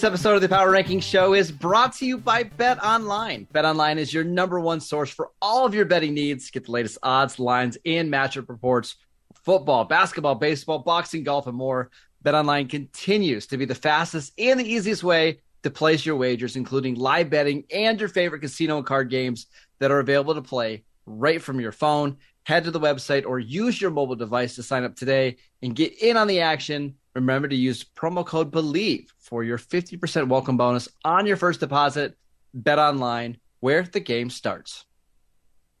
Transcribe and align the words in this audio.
This 0.00 0.06
episode 0.06 0.36
of 0.36 0.40
the 0.40 0.48
Power 0.48 0.70
Ranking 0.70 1.00
Show 1.00 1.34
is 1.34 1.52
brought 1.52 1.92
to 1.96 2.06
you 2.06 2.16
by 2.16 2.44
Bet 2.44 2.82
Online. 2.82 3.46
Bet 3.52 3.66
Online 3.66 3.98
is 3.98 4.14
your 4.14 4.24
number 4.24 4.58
one 4.58 4.80
source 4.80 5.10
for 5.10 5.30
all 5.42 5.66
of 5.66 5.74
your 5.74 5.84
betting 5.84 6.14
needs. 6.14 6.50
Get 6.50 6.64
the 6.64 6.72
latest 6.72 6.96
odds, 7.02 7.38
lines, 7.38 7.76
and 7.84 8.10
matchup 8.10 8.48
reports 8.48 8.96
football, 9.44 9.84
basketball, 9.84 10.36
baseball, 10.36 10.78
boxing, 10.78 11.22
golf, 11.22 11.46
and 11.46 11.54
more. 11.54 11.90
Bet 12.22 12.34
Online 12.34 12.66
continues 12.66 13.46
to 13.48 13.58
be 13.58 13.66
the 13.66 13.74
fastest 13.74 14.32
and 14.38 14.58
the 14.58 14.64
easiest 14.64 15.04
way 15.04 15.40
to 15.64 15.70
place 15.70 16.06
your 16.06 16.16
wagers, 16.16 16.56
including 16.56 16.94
live 16.94 17.28
betting 17.28 17.64
and 17.70 18.00
your 18.00 18.08
favorite 18.08 18.40
casino 18.40 18.78
and 18.78 18.86
card 18.86 19.10
games 19.10 19.48
that 19.80 19.90
are 19.90 20.00
available 20.00 20.34
to 20.34 20.40
play 20.40 20.82
right 21.04 21.42
from 21.42 21.60
your 21.60 21.72
phone. 21.72 22.16
Head 22.44 22.64
to 22.64 22.70
the 22.70 22.80
website 22.80 23.26
or 23.26 23.38
use 23.38 23.78
your 23.78 23.90
mobile 23.90 24.16
device 24.16 24.54
to 24.54 24.62
sign 24.62 24.84
up 24.84 24.96
today 24.96 25.36
and 25.60 25.76
get 25.76 26.02
in 26.02 26.16
on 26.16 26.26
the 26.26 26.40
action. 26.40 26.94
Remember 27.14 27.48
to 27.48 27.56
use 27.56 27.82
promo 27.82 28.24
code 28.24 28.52
BELIEVE 28.52 29.12
for 29.18 29.42
your 29.42 29.58
50% 29.58 30.28
welcome 30.28 30.56
bonus 30.56 30.88
on 31.04 31.26
your 31.26 31.36
first 31.36 31.58
deposit. 31.60 32.16
Bet 32.54 32.78
online 32.78 33.38
where 33.60 33.82
the 33.82 34.00
game 34.00 34.30
starts. 34.30 34.84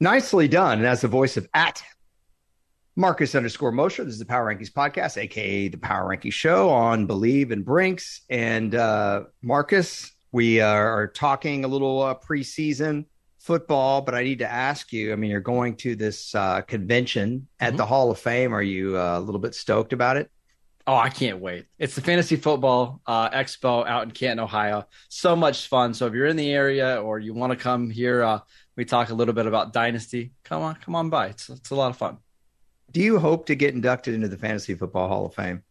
Nicely 0.00 0.48
done. 0.48 0.78
And 0.78 0.86
as 0.86 1.02
the 1.02 1.08
voice 1.08 1.36
of 1.36 1.48
at 1.54 1.82
Marcus 2.96 3.34
underscore 3.34 3.70
Mosher, 3.70 4.04
this 4.04 4.14
is 4.14 4.18
the 4.18 4.24
Power 4.24 4.52
Rankings 4.52 4.72
podcast, 4.72 5.16
aka 5.18 5.68
the 5.68 5.78
Power 5.78 6.08
Rankings 6.08 6.32
Show 6.32 6.68
on 6.68 7.06
Bleav 7.06 7.52
and 7.52 7.64
Brinks. 7.64 8.22
And 8.28 8.74
uh, 8.74 9.24
Marcus, 9.42 10.12
we 10.32 10.60
are 10.60 11.08
talking 11.08 11.64
a 11.64 11.68
little 11.68 12.02
uh, 12.02 12.14
preseason 12.14 13.04
football, 13.38 14.02
but 14.02 14.14
I 14.14 14.24
need 14.24 14.40
to 14.40 14.50
ask 14.50 14.92
you. 14.92 15.12
I 15.12 15.16
mean, 15.16 15.30
you're 15.30 15.40
going 15.40 15.76
to 15.76 15.94
this 15.94 16.34
uh, 16.34 16.62
convention 16.62 17.46
at 17.60 17.68
mm-hmm. 17.68 17.76
the 17.76 17.86
Hall 17.86 18.10
of 18.10 18.18
Fame. 18.18 18.52
Are 18.52 18.62
you 18.62 18.98
uh, 18.98 19.18
a 19.18 19.20
little 19.20 19.40
bit 19.40 19.54
stoked 19.54 19.92
about 19.92 20.16
it? 20.16 20.30
Oh, 20.86 20.96
I 20.96 21.10
can't 21.10 21.40
wait. 21.40 21.66
It's 21.78 21.94
the 21.94 22.00
Fantasy 22.00 22.36
Football 22.36 23.00
uh, 23.06 23.30
Expo 23.30 23.86
out 23.86 24.04
in 24.04 24.10
Canton, 24.10 24.40
Ohio. 24.40 24.86
So 25.08 25.36
much 25.36 25.68
fun. 25.68 25.94
So 25.94 26.06
if 26.06 26.14
you're 26.14 26.26
in 26.26 26.36
the 26.36 26.50
area 26.50 27.00
or 27.00 27.18
you 27.18 27.34
want 27.34 27.52
to 27.52 27.56
come 27.56 27.90
here, 27.90 28.22
uh, 28.22 28.40
we 28.76 28.84
talk 28.84 29.10
a 29.10 29.14
little 29.14 29.34
bit 29.34 29.46
about 29.46 29.72
Dynasty. 29.72 30.32
Come 30.42 30.62
on, 30.62 30.74
come 30.76 30.96
on 30.96 31.10
by. 31.10 31.28
It's, 31.28 31.48
it's 31.48 31.70
a 31.70 31.74
lot 31.74 31.90
of 31.90 31.96
fun. 31.96 32.18
Do 32.90 33.00
you 33.00 33.18
hope 33.18 33.46
to 33.46 33.54
get 33.54 33.74
inducted 33.74 34.14
into 34.14 34.28
the 34.28 34.38
Fantasy 34.38 34.74
Football 34.74 35.08
Hall 35.08 35.26
of 35.26 35.34
Fame? 35.34 35.62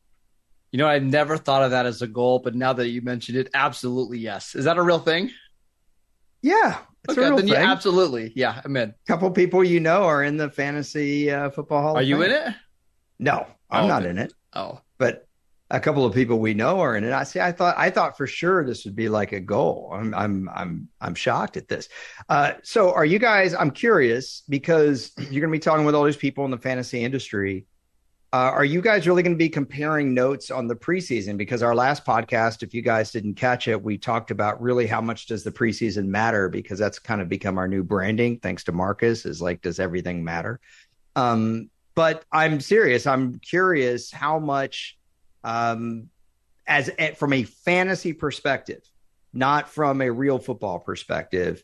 You 0.71 0.77
know, 0.77 0.87
I 0.87 0.99
never 0.99 1.35
thought 1.35 1.63
of 1.63 1.71
that 1.71 1.85
as 1.85 2.01
a 2.01 2.07
goal, 2.07 2.39
but 2.39 2.55
now 2.55 2.73
that 2.73 2.87
you 2.89 3.01
mentioned 3.01 3.37
it, 3.37 3.49
absolutely 3.53 4.19
yes. 4.19 4.53
Is 4.55 4.65
that 4.65 4.77
a 4.77 4.83
real 4.83 4.99
thing? 4.99 5.31
Yeah, 6.41 6.77
it's 7.03 7.17
okay, 7.17 7.35
then 7.35 7.47
yeah, 7.47 7.71
absolutely. 7.71 8.31
Yeah, 8.35 8.61
I'm 8.63 8.77
in. 8.77 8.89
A 8.89 8.93
couple 9.07 9.29
people 9.31 9.63
you 9.63 9.79
know 9.79 10.03
are 10.03 10.23
in 10.23 10.37
the 10.37 10.49
Fantasy 10.49 11.31
uh, 11.31 11.49
Football 11.49 11.81
Hall. 11.81 11.95
Are 11.97 12.01
you 12.01 12.21
in 12.21 12.31
it? 12.31 12.53
No, 13.17 13.47
I'm 13.69 13.85
oh, 13.85 13.87
not 13.87 14.05
in 14.05 14.17
it. 14.17 14.31
Oh, 14.53 14.79
but 14.99 15.25
a 15.71 15.79
couple 15.79 16.05
of 16.05 16.13
people 16.13 16.39
we 16.39 16.53
know 16.53 16.79
are 16.79 16.95
in 16.95 17.03
it. 17.03 17.11
I 17.11 17.23
see. 17.23 17.39
I 17.39 17.51
thought 17.51 17.75
I 17.77 17.89
thought 17.89 18.17
for 18.17 18.27
sure 18.27 18.65
this 18.65 18.85
would 18.85 18.95
be 18.95 19.09
like 19.09 19.31
a 19.31 19.39
goal. 19.39 19.91
I'm 19.93 20.13
I'm 20.13 20.49
I'm 20.49 20.89
I'm 20.99 21.15
shocked 21.15 21.57
at 21.57 21.67
this. 21.67 21.89
Uh, 22.27 22.53
so 22.63 22.91
are 22.93 23.05
you 23.05 23.19
guys? 23.19 23.53
I'm 23.53 23.71
curious 23.71 24.43
because 24.49 25.11
you're 25.17 25.41
going 25.41 25.51
to 25.53 25.55
be 25.55 25.59
talking 25.59 25.85
with 25.85 25.95
all 25.95 26.03
these 26.03 26.17
people 26.17 26.45
in 26.45 26.51
the 26.51 26.57
fantasy 26.57 27.03
industry. 27.03 27.65
Uh, 28.31 28.51
are 28.53 28.65
you 28.65 28.79
guys 28.79 29.07
really 29.07 29.23
going 29.23 29.33
to 29.33 29.39
be 29.39 29.49
comparing 29.49 30.13
notes 30.13 30.51
on 30.51 30.67
the 30.67 30.75
preseason? 30.75 31.35
Because 31.35 31.63
our 31.63 31.73
last 31.73 32.05
podcast, 32.05 32.61
if 32.61 32.75
you 32.75 32.83
guys 32.83 33.11
didn't 33.11 33.33
catch 33.33 33.67
it, 33.67 33.81
we 33.81 33.97
talked 33.97 34.29
about 34.29 34.61
really 34.61 34.85
how 34.85 35.01
much 35.01 35.25
does 35.25 35.43
the 35.43 35.51
preseason 35.51 36.05
matter 36.05 36.47
because 36.47 36.77
that's 36.77 36.99
kind 36.99 37.21
of 37.21 37.29
become 37.29 37.57
our 37.57 37.67
new 37.67 37.83
branding. 37.83 38.39
Thanks 38.39 38.63
to 38.65 38.71
Marcus, 38.71 39.25
is 39.25 39.41
like 39.41 39.61
does 39.61 39.79
everything 39.79 40.23
matter? 40.23 40.59
Um, 41.15 41.71
but 41.99 42.23
I'm 42.31 42.61
serious. 42.61 43.05
I'm 43.05 43.39
curious 43.39 44.09
how 44.09 44.39
much, 44.39 44.97
um, 45.43 46.07
as 46.65 46.89
from 47.17 47.33
a 47.33 47.43
fantasy 47.43 48.13
perspective, 48.13 48.89
not 49.33 49.67
from 49.67 50.01
a 50.01 50.09
real 50.09 50.39
football 50.39 50.79
perspective, 50.79 51.61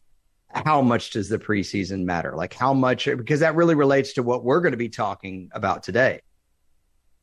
how 0.50 0.81
much 0.81 1.12
does 1.12 1.29
the 1.29 1.40
preseason 1.40 2.03
matter? 2.03 2.35
Like 2.35 2.53
how 2.53 2.73
much? 2.73 3.06
Because 3.06 3.40
that 3.40 3.56
really 3.56 3.75
relates 3.75 4.12
to 4.16 4.23
what 4.23 4.44
we're 4.44 4.59
going 4.59 4.73
to 4.73 4.78
be 4.78 4.90
talking 4.90 5.51
about 5.53 5.84
today. 5.84 6.19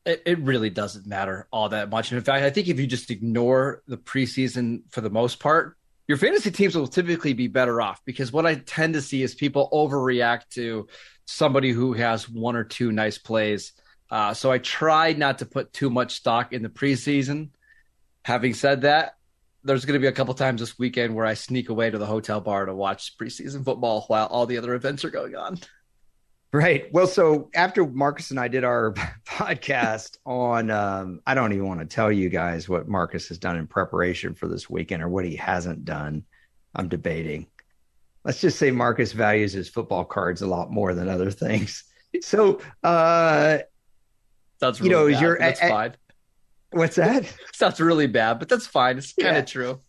It, 0.06 0.22
it 0.24 0.38
really 0.38 0.70
doesn't 0.70 1.06
matter 1.06 1.48
all 1.52 1.68
that 1.68 1.90
much. 1.90 2.12
And 2.12 2.16
in 2.16 2.24
fact, 2.24 2.42
I 2.42 2.48
think 2.48 2.68
if 2.68 2.80
you 2.80 2.86
just 2.86 3.10
ignore 3.10 3.82
the 3.86 3.98
preseason 3.98 4.84
for 4.88 5.02
the 5.02 5.10
most 5.10 5.38
part, 5.38 5.76
your 6.08 6.16
fantasy 6.16 6.50
teams 6.50 6.74
will 6.74 6.88
typically 6.88 7.34
be 7.34 7.46
better 7.46 7.82
off 7.82 8.00
because 8.06 8.32
what 8.32 8.46
I 8.46 8.54
tend 8.54 8.94
to 8.94 9.02
see 9.02 9.22
is 9.22 9.34
people 9.34 9.68
overreact 9.70 10.48
to 10.52 10.88
somebody 11.26 11.70
who 11.70 11.92
has 11.92 12.28
one 12.28 12.56
or 12.56 12.64
two 12.64 12.92
nice 12.92 13.18
plays. 13.18 13.72
Uh, 14.10 14.34
so 14.34 14.52
I 14.52 14.58
tried 14.58 15.18
not 15.18 15.38
to 15.38 15.46
put 15.46 15.72
too 15.72 15.90
much 15.90 16.14
stock 16.14 16.52
in 16.52 16.62
the 16.62 16.68
preseason. 16.68 17.50
Having 18.24 18.54
said 18.54 18.82
that, 18.82 19.16
there's 19.64 19.84
going 19.84 19.98
to 19.98 20.04
be 20.04 20.08
a 20.08 20.12
couple 20.12 20.34
times 20.34 20.60
this 20.60 20.78
weekend 20.78 21.14
where 21.14 21.26
I 21.26 21.34
sneak 21.34 21.68
away 21.68 21.90
to 21.90 21.98
the 21.98 22.06
hotel 22.06 22.40
bar 22.40 22.66
to 22.66 22.74
watch 22.74 23.16
preseason 23.16 23.64
football 23.64 24.02
while 24.08 24.26
all 24.26 24.46
the 24.46 24.58
other 24.58 24.74
events 24.74 25.04
are 25.04 25.10
going 25.10 25.36
on. 25.36 25.58
Right. 26.52 26.92
Well, 26.92 27.06
so 27.06 27.48
after 27.54 27.86
Marcus 27.86 28.30
and 28.30 28.38
I 28.38 28.48
did 28.48 28.64
our 28.64 28.92
podcast 29.26 30.18
on, 30.26 30.70
um, 30.70 31.20
I 31.26 31.34
don't 31.34 31.52
even 31.52 31.66
want 31.66 31.80
to 31.80 31.86
tell 31.86 32.12
you 32.12 32.28
guys 32.28 32.68
what 32.68 32.88
Marcus 32.88 33.28
has 33.28 33.38
done 33.38 33.56
in 33.56 33.66
preparation 33.66 34.34
for 34.34 34.48
this 34.48 34.68
weekend 34.68 35.02
or 35.02 35.08
what 35.08 35.24
he 35.24 35.36
hasn't 35.36 35.86
done. 35.86 36.24
I'm 36.74 36.88
debating 36.88 37.46
let's 38.24 38.40
just 38.40 38.58
say 38.58 38.70
Marcus 38.70 39.12
values 39.12 39.52
his 39.52 39.68
football 39.68 40.04
cards 40.04 40.42
a 40.42 40.46
lot 40.46 40.70
more 40.70 40.94
than 40.94 41.08
other 41.08 41.30
things. 41.30 41.84
So, 42.20 42.60
uh, 42.82 43.60
sounds 44.60 44.82
really 44.82 44.90
you 44.90 44.96
know, 44.96 45.10
bad, 45.10 45.22
you're 45.22 45.38
that's 45.38 45.62
at, 45.62 45.70
fine. 45.70 45.94
What's 46.72 46.96
that? 46.96 47.24
sounds 47.54 47.80
really 47.80 48.06
bad, 48.06 48.38
but 48.38 48.50
that's 48.50 48.66
fine. 48.66 48.98
It's 48.98 49.14
kind 49.14 49.38
of 49.38 49.40
yeah. 49.40 49.46
true. 49.46 49.80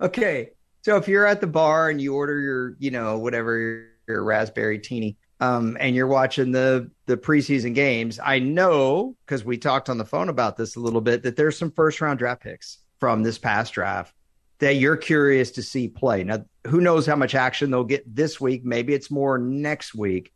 Okay, 0.00 0.50
so 0.82 0.96
if 0.96 1.06
you're 1.06 1.24
at 1.24 1.40
the 1.40 1.46
bar 1.46 1.90
and 1.90 2.00
you 2.00 2.16
order 2.16 2.40
your, 2.40 2.74
you 2.80 2.90
know, 2.90 3.18
whatever 3.18 3.56
your, 3.56 3.86
your 4.08 4.24
raspberry 4.24 4.80
teeny, 4.80 5.16
um, 5.38 5.76
and 5.78 5.94
you're 5.94 6.08
watching 6.08 6.50
the 6.50 6.90
the 7.06 7.16
preseason 7.16 7.72
games, 7.72 8.18
I 8.20 8.40
know 8.40 9.14
because 9.24 9.44
we 9.44 9.58
talked 9.58 9.88
on 9.88 9.98
the 9.98 10.04
phone 10.04 10.28
about 10.28 10.56
this 10.56 10.74
a 10.74 10.80
little 10.80 11.00
bit 11.00 11.22
that 11.22 11.36
there's 11.36 11.56
some 11.56 11.70
first 11.70 12.00
round 12.00 12.18
draft 12.18 12.42
picks 12.42 12.78
from 12.98 13.22
this 13.22 13.38
past 13.38 13.74
draft 13.74 14.12
that 14.58 14.76
you're 14.76 14.96
curious 14.96 15.50
to 15.52 15.62
see 15.62 15.88
play. 15.88 16.24
Now, 16.24 16.44
who 16.66 16.80
knows 16.80 17.06
how 17.06 17.16
much 17.16 17.34
action 17.34 17.70
they'll 17.70 17.84
get 17.84 18.14
this 18.14 18.40
week? 18.40 18.64
Maybe 18.64 18.94
it's 18.94 19.10
more 19.10 19.38
next 19.38 19.94
week. 19.94 20.32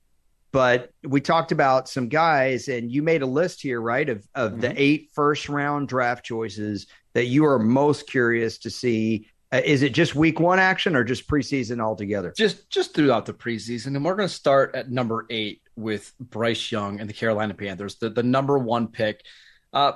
But 0.52 0.90
we 1.04 1.20
talked 1.20 1.52
about 1.52 1.88
some 1.88 2.08
guys, 2.08 2.68
and 2.68 2.90
you 2.90 3.02
made 3.02 3.22
a 3.22 3.26
list 3.26 3.62
here, 3.62 3.80
right, 3.80 4.08
of, 4.08 4.26
of 4.34 4.52
mm-hmm. 4.52 4.60
the 4.60 4.82
eight 4.82 5.10
first 5.14 5.48
round 5.48 5.88
draft 5.88 6.24
choices 6.24 6.86
that 7.12 7.26
you 7.26 7.44
are 7.46 7.58
most 7.58 8.08
curious 8.08 8.58
to 8.58 8.70
see. 8.70 9.28
Uh, 9.52 9.60
is 9.64 9.82
it 9.82 9.94
just 9.94 10.14
week 10.14 10.40
one 10.40 10.58
action 10.58 10.96
or 10.96 11.04
just 11.04 11.28
preseason 11.28 11.80
altogether? 11.80 12.32
Just 12.36 12.68
just 12.68 12.94
throughout 12.94 13.26
the 13.26 13.32
preseason. 13.32 13.94
And 13.96 14.04
we're 14.04 14.16
going 14.16 14.28
to 14.28 14.34
start 14.34 14.74
at 14.74 14.90
number 14.90 15.26
eight 15.30 15.62
with 15.76 16.12
Bryce 16.18 16.70
Young 16.70 17.00
and 17.00 17.08
the 17.08 17.14
Carolina 17.14 17.54
Panthers, 17.54 17.96
the, 17.96 18.10
the 18.10 18.22
number 18.22 18.58
one 18.58 18.88
pick. 18.88 19.24
Uh, 19.72 19.92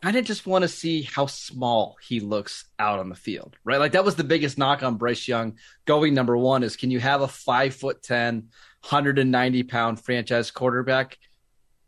kind 0.00 0.16
of 0.16 0.24
just 0.24 0.46
want 0.46 0.62
to 0.62 0.68
see 0.68 1.02
how 1.02 1.26
small 1.26 1.96
he 2.02 2.20
looks 2.20 2.64
out 2.78 2.98
on 2.98 3.08
the 3.08 3.14
field, 3.14 3.56
right? 3.64 3.78
Like 3.78 3.92
that 3.92 4.04
was 4.04 4.16
the 4.16 4.24
biggest 4.24 4.56
knock 4.56 4.82
on 4.82 4.96
Bryce 4.96 5.28
Young 5.28 5.58
going 5.84 6.14
number 6.14 6.36
one 6.36 6.62
is 6.62 6.76
can 6.76 6.90
you 6.90 7.00
have 7.00 7.20
a 7.20 7.28
five 7.28 7.74
foot 7.74 8.02
10, 8.02 8.34
190 8.34 9.62
pound 9.64 10.00
franchise 10.00 10.50
quarterback? 10.50 11.18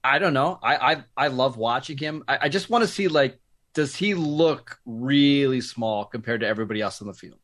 I 0.02 0.18
don't 0.18 0.34
know. 0.34 0.58
I 0.62 0.76
I, 0.76 1.04
I 1.16 1.28
love 1.28 1.56
watching 1.56 1.96
him. 1.96 2.24
I, 2.28 2.38
I 2.42 2.48
just 2.48 2.68
want 2.68 2.82
to 2.82 2.88
see 2.88 3.08
like, 3.08 3.38
does 3.72 3.96
he 3.96 4.14
look 4.14 4.78
really 4.84 5.60
small 5.60 6.04
compared 6.04 6.40
to 6.40 6.46
everybody 6.46 6.80
else 6.80 7.00
on 7.00 7.08
the 7.08 7.14
field? 7.14 7.38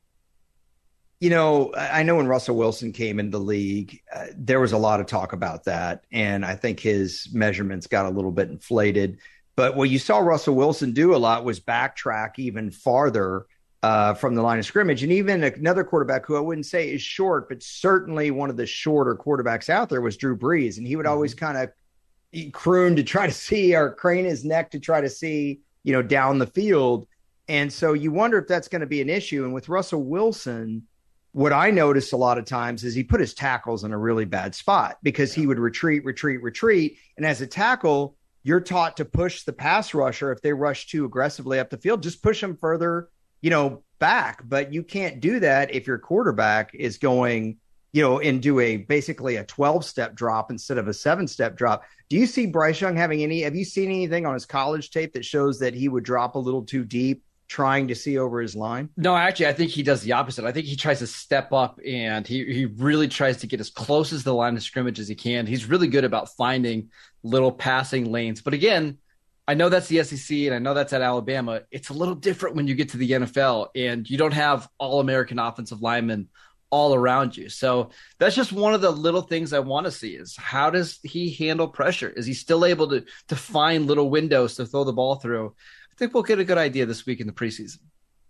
You 1.20 1.28
know, 1.28 1.74
I 1.76 2.02
know 2.02 2.16
when 2.16 2.28
Russell 2.28 2.56
Wilson 2.56 2.92
came 2.92 3.18
into 3.18 3.32
the 3.32 3.44
league, 3.44 4.00
uh, 4.14 4.26
there 4.34 4.58
was 4.58 4.72
a 4.72 4.78
lot 4.78 5.00
of 5.00 5.06
talk 5.06 5.34
about 5.34 5.64
that. 5.64 6.04
And 6.10 6.46
I 6.46 6.54
think 6.54 6.80
his 6.80 7.28
measurements 7.32 7.86
got 7.86 8.06
a 8.06 8.10
little 8.10 8.30
bit 8.30 8.48
inflated 8.48 9.18
but 9.60 9.76
what 9.76 9.90
you 9.90 9.98
saw 9.98 10.20
Russell 10.20 10.54
Wilson 10.54 10.92
do 10.92 11.14
a 11.14 11.18
lot 11.18 11.44
was 11.44 11.60
backtrack 11.60 12.38
even 12.38 12.70
farther 12.70 13.44
uh, 13.82 14.14
from 14.14 14.34
the 14.34 14.40
line 14.40 14.58
of 14.58 14.64
scrimmage. 14.64 15.02
And 15.02 15.12
even 15.12 15.44
another 15.44 15.84
quarterback 15.84 16.24
who 16.24 16.34
I 16.34 16.40
wouldn't 16.40 16.64
say 16.64 16.90
is 16.90 17.02
short, 17.02 17.46
but 17.46 17.62
certainly 17.62 18.30
one 18.30 18.48
of 18.48 18.56
the 18.56 18.64
shorter 18.64 19.14
quarterbacks 19.14 19.68
out 19.68 19.90
there 19.90 20.00
was 20.00 20.16
Drew 20.16 20.34
Brees. 20.34 20.78
And 20.78 20.86
he 20.86 20.96
would 20.96 21.04
mm-hmm. 21.04 21.12
always 21.12 21.34
kind 21.34 21.58
of 21.58 22.52
croon 22.54 22.96
to 22.96 23.02
try 23.02 23.26
to 23.26 23.32
see 23.34 23.76
or 23.76 23.92
crane 23.92 24.24
his 24.24 24.46
neck 24.46 24.70
to 24.70 24.80
try 24.80 25.02
to 25.02 25.10
see, 25.10 25.60
you 25.84 25.92
know, 25.92 26.00
down 26.00 26.38
the 26.38 26.46
field. 26.46 27.06
And 27.46 27.70
so 27.70 27.92
you 27.92 28.12
wonder 28.12 28.38
if 28.38 28.48
that's 28.48 28.68
going 28.68 28.80
to 28.80 28.86
be 28.86 29.02
an 29.02 29.10
issue. 29.10 29.44
And 29.44 29.52
with 29.52 29.68
Russell 29.68 30.02
Wilson, 30.02 30.86
what 31.32 31.52
I 31.52 31.70
noticed 31.70 32.14
a 32.14 32.16
lot 32.16 32.38
of 32.38 32.46
times 32.46 32.82
is 32.82 32.94
he 32.94 33.04
put 33.04 33.20
his 33.20 33.34
tackles 33.34 33.84
in 33.84 33.92
a 33.92 33.98
really 33.98 34.24
bad 34.24 34.54
spot 34.54 34.96
because 35.02 35.34
he 35.34 35.46
would 35.46 35.58
retreat, 35.58 36.02
retreat, 36.06 36.42
retreat. 36.42 36.96
And 37.18 37.26
as 37.26 37.42
a 37.42 37.46
tackle, 37.46 38.16
you're 38.42 38.60
taught 38.60 38.96
to 38.96 39.04
push 39.04 39.42
the 39.42 39.52
pass 39.52 39.94
rusher 39.94 40.32
if 40.32 40.40
they 40.40 40.52
rush 40.52 40.86
too 40.86 41.04
aggressively 41.04 41.58
up 41.58 41.70
the 41.70 41.78
field, 41.78 42.02
just 42.02 42.22
push 42.22 42.40
them 42.40 42.56
further, 42.56 43.08
you 43.40 43.50
know, 43.50 43.82
back. 43.98 44.42
But 44.44 44.72
you 44.72 44.82
can't 44.82 45.20
do 45.20 45.40
that 45.40 45.74
if 45.74 45.86
your 45.86 45.98
quarterback 45.98 46.74
is 46.74 46.98
going, 46.98 47.58
you 47.92 48.02
know, 48.02 48.18
into 48.18 48.60
a 48.60 48.78
basically 48.78 49.36
a 49.36 49.44
12 49.44 49.84
step 49.84 50.14
drop 50.14 50.50
instead 50.50 50.78
of 50.78 50.88
a 50.88 50.94
seven 50.94 51.28
step 51.28 51.56
drop. 51.56 51.84
Do 52.08 52.16
you 52.16 52.26
see 52.26 52.46
Bryce 52.46 52.80
Young 52.80 52.96
having 52.96 53.22
any? 53.22 53.42
Have 53.42 53.54
you 53.54 53.64
seen 53.64 53.90
anything 53.90 54.26
on 54.26 54.34
his 54.34 54.46
college 54.46 54.90
tape 54.90 55.12
that 55.12 55.24
shows 55.24 55.58
that 55.60 55.74
he 55.74 55.88
would 55.88 56.04
drop 56.04 56.34
a 56.34 56.38
little 56.38 56.64
too 56.64 56.84
deep 56.84 57.22
trying 57.50 57.88
to 57.88 57.94
see 57.96 58.16
over 58.16 58.40
his 58.40 58.54
line? 58.54 58.88
No, 58.96 59.14
actually, 59.14 59.48
I 59.48 59.52
think 59.52 59.70
he 59.70 59.82
does 59.82 60.02
the 60.02 60.12
opposite. 60.12 60.44
I 60.44 60.52
think 60.52 60.66
he 60.66 60.76
tries 60.76 61.00
to 61.00 61.06
step 61.06 61.52
up 61.52 61.80
and 61.84 62.26
he, 62.26 62.44
he 62.44 62.66
really 62.66 63.08
tries 63.08 63.38
to 63.38 63.46
get 63.48 63.60
as 63.60 63.70
close 63.70 64.12
as 64.12 64.22
the 64.22 64.32
line 64.32 64.56
of 64.56 64.62
scrimmage 64.62 65.00
as 65.00 65.08
he 65.08 65.16
can. 65.16 65.46
He's 65.46 65.66
really 65.66 65.88
good 65.88 66.04
about 66.04 66.34
finding 66.36 66.90
little 67.22 67.52
passing 67.52 68.10
lanes. 68.10 68.40
But 68.40 68.54
again, 68.54 68.98
I 69.46 69.54
know 69.54 69.68
that's 69.68 69.88
the 69.88 70.02
SEC 70.04 70.36
and 70.38 70.54
I 70.54 70.58
know 70.58 70.74
that's 70.74 70.92
at 70.92 71.02
Alabama. 71.02 71.62
It's 71.70 71.88
a 71.88 71.94
little 71.94 72.14
different 72.14 72.56
when 72.56 72.68
you 72.68 72.74
get 72.74 72.90
to 72.90 72.96
the 72.96 73.10
NFL 73.10 73.68
and 73.74 74.08
you 74.08 74.16
don't 74.16 74.32
have 74.32 74.68
all 74.78 75.00
American 75.00 75.38
offensive 75.38 75.82
linemen 75.82 76.28
all 76.70 76.94
around 76.94 77.36
you. 77.36 77.48
So 77.48 77.90
that's 78.18 78.36
just 78.36 78.52
one 78.52 78.74
of 78.74 78.80
the 78.80 78.90
little 78.90 79.22
things 79.22 79.52
I 79.52 79.58
want 79.58 79.86
to 79.86 79.90
see 79.90 80.14
is 80.14 80.36
how 80.36 80.70
does 80.70 81.00
he 81.02 81.32
handle 81.32 81.66
pressure? 81.66 82.10
Is 82.10 82.26
he 82.26 82.34
still 82.34 82.64
able 82.64 82.88
to 82.90 83.04
to 83.28 83.36
find 83.36 83.86
little 83.86 84.08
windows 84.08 84.54
to 84.56 84.66
throw 84.66 84.84
the 84.84 84.92
ball 84.92 85.16
through? 85.16 85.54
I 85.90 85.94
think 85.96 86.14
we'll 86.14 86.22
get 86.22 86.38
a 86.38 86.44
good 86.44 86.58
idea 86.58 86.86
this 86.86 87.04
week 87.04 87.20
in 87.20 87.26
the 87.26 87.32
preseason. 87.32 87.78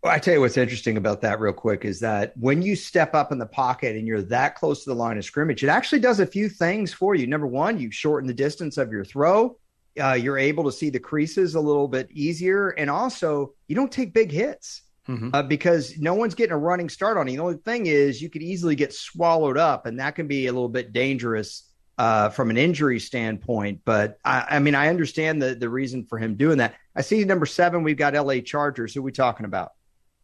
Well, 0.02 0.14
I 0.14 0.18
tell 0.18 0.32
you 0.32 0.40
what's 0.40 0.56
interesting 0.56 0.96
about 0.96 1.20
that, 1.20 1.40
real 1.40 1.52
quick, 1.52 1.84
is 1.84 2.00
that 2.00 2.34
when 2.38 2.62
you 2.62 2.74
step 2.74 3.14
up 3.14 3.32
in 3.32 3.38
the 3.38 3.46
pocket 3.46 3.96
and 3.96 4.06
you're 4.06 4.22
that 4.22 4.54
close 4.54 4.82
to 4.84 4.90
the 4.90 4.96
line 4.96 5.18
of 5.18 5.24
scrimmage, 5.26 5.62
it 5.62 5.68
actually 5.68 5.98
does 5.98 6.20
a 6.20 6.26
few 6.26 6.48
things 6.48 6.92
for 6.92 7.14
you. 7.14 7.26
Number 7.26 7.46
one, 7.46 7.78
you 7.78 7.90
shorten 7.90 8.26
the 8.26 8.34
distance 8.34 8.78
of 8.78 8.90
your 8.90 9.04
throw. 9.04 9.58
Uh, 10.00 10.14
you're 10.14 10.38
able 10.38 10.64
to 10.64 10.72
see 10.72 10.88
the 10.88 10.98
creases 10.98 11.54
a 11.54 11.60
little 11.60 11.86
bit 11.86 12.08
easier, 12.12 12.70
and 12.70 12.88
also 12.88 13.52
you 13.68 13.76
don't 13.76 13.92
take 13.92 14.14
big 14.14 14.32
hits 14.32 14.82
mm-hmm. 15.06 15.30
uh, 15.34 15.42
because 15.42 15.98
no 15.98 16.14
one's 16.14 16.34
getting 16.34 16.54
a 16.54 16.58
running 16.58 16.88
start 16.88 17.18
on 17.18 17.28
you. 17.28 17.36
The 17.36 17.42
only 17.42 17.56
thing 17.58 17.86
is 17.86 18.22
you 18.22 18.30
could 18.30 18.42
easily 18.42 18.76
get 18.76 18.94
swallowed 18.94 19.58
up, 19.58 19.84
and 19.84 20.00
that 20.00 20.14
can 20.14 20.26
be 20.26 20.46
a 20.46 20.52
little 20.52 20.70
bit 20.70 20.94
dangerous 20.94 21.70
uh, 21.98 22.30
from 22.30 22.48
an 22.48 22.56
injury 22.56 23.00
standpoint. 23.00 23.82
But 23.84 24.16
I, 24.24 24.46
I, 24.52 24.58
mean, 24.60 24.74
I 24.74 24.88
understand 24.88 25.42
the 25.42 25.54
the 25.54 25.68
reason 25.68 26.06
for 26.06 26.18
him 26.18 26.36
doing 26.36 26.56
that. 26.58 26.76
I 26.96 27.02
see 27.02 27.22
number 27.24 27.44
seven. 27.44 27.82
We've 27.82 27.98
got 27.98 28.14
L.A. 28.14 28.40
Chargers. 28.40 28.94
Who 28.94 29.00
are 29.00 29.02
we 29.02 29.12
talking 29.12 29.44
about? 29.44 29.72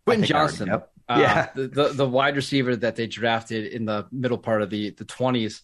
Quentin 0.06 0.26
Johnston. 0.26 0.70
Uh, 0.70 0.80
yeah, 1.10 1.48
the, 1.54 1.68
the, 1.68 1.88
the 1.88 2.08
wide 2.08 2.36
receiver 2.36 2.74
that 2.76 2.96
they 2.96 3.06
drafted 3.06 3.72
in 3.72 3.84
the 3.84 4.06
middle 4.10 4.38
part 4.38 4.62
of 4.62 4.70
the 4.70 4.90
the 4.90 5.04
twenties. 5.04 5.62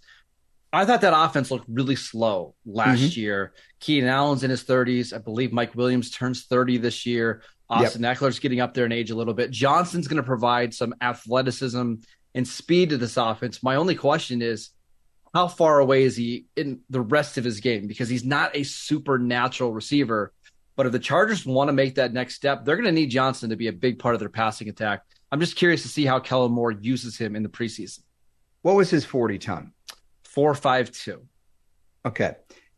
I 0.75 0.87
thought 0.87 1.03
that 1.03 1.15
offense 1.15 1.51
looked 1.51 1.67
really 1.69 1.97
slow 1.97 2.55
last 2.65 3.01
mm-hmm. 3.01 3.21
year. 3.21 3.53
Keenan 3.79 4.09
Allen's 4.09 4.43
in 4.43 4.49
his 4.49 4.65
30s. 4.65 5.13
I 5.13 5.19
believe 5.19 5.53
Mike 5.53 5.75
Williams 5.75 6.11
turns 6.11 6.47
30 6.47 6.79
this 6.79 7.05
year. 7.05 7.43
Austin 7.69 8.03
yep. 8.03 8.17
Ekeler's 8.17 8.39
getting 8.39 8.61
up 8.61 8.73
there 8.73 8.87
in 8.87 8.93
age 8.93 9.11
a 9.11 9.15
little 9.15 9.35
bit. 9.35 9.51
Johnston's 9.51 10.09
going 10.09 10.17
to 10.17 10.27
provide 10.27 10.73
some 10.73 10.95
athleticism 11.03 11.95
and 12.35 12.49
speed 12.49 12.89
to 12.89 12.97
this 12.97 13.19
offense. 13.19 13.63
My 13.63 13.75
only 13.75 13.95
question 13.95 14.41
is 14.41 14.71
how 15.35 15.49
far 15.49 15.79
away 15.79 16.05
is 16.05 16.17
he 16.17 16.47
in 16.57 16.81
the 16.91 17.01
rest 17.01 17.39
of 17.39 17.45
his 17.45 17.61
game? 17.61 17.87
Because 17.87 18.09
he's 18.09 18.25
not 18.25 18.57
a 18.57 18.63
supernatural 18.63 19.73
receiver. 19.73 20.33
But 20.83 20.89
if 20.89 20.93
the 20.95 20.99
Chargers 20.99 21.47
want 21.47 21.69
to 21.69 21.73
make 21.73 21.95
that 21.95 22.13
next 22.13 22.35
step, 22.35 22.65
they're 22.65 22.75
going 22.75 22.87
to 22.87 22.91
need 22.91 23.07
Johnston 23.07 23.51
to 23.51 23.57
be 23.57 23.69
a 23.69 23.73
big 23.73 24.01
part 24.01 24.17
of 24.17 24.19
their 24.19 24.29
passing 24.29 24.69
attack. 24.69 25.05
I'm 25.31 25.39
just 25.39 25.55
curious 25.55 25.83
to 25.83 25.89
see 25.89 26.05
how 26.05 26.19
Kellen 26.19 26.51
Moore 26.51 26.73
uses 26.73 27.17
him 27.17 27.37
in 27.37 27.45
the 27.45 27.49
preseason. 27.49 28.01
What 28.63 28.75
was 28.75 28.91
his 28.91 29.05
40 29.05 29.39
time? 29.39 29.75
452. 30.25 31.23
Okay. 32.05 32.35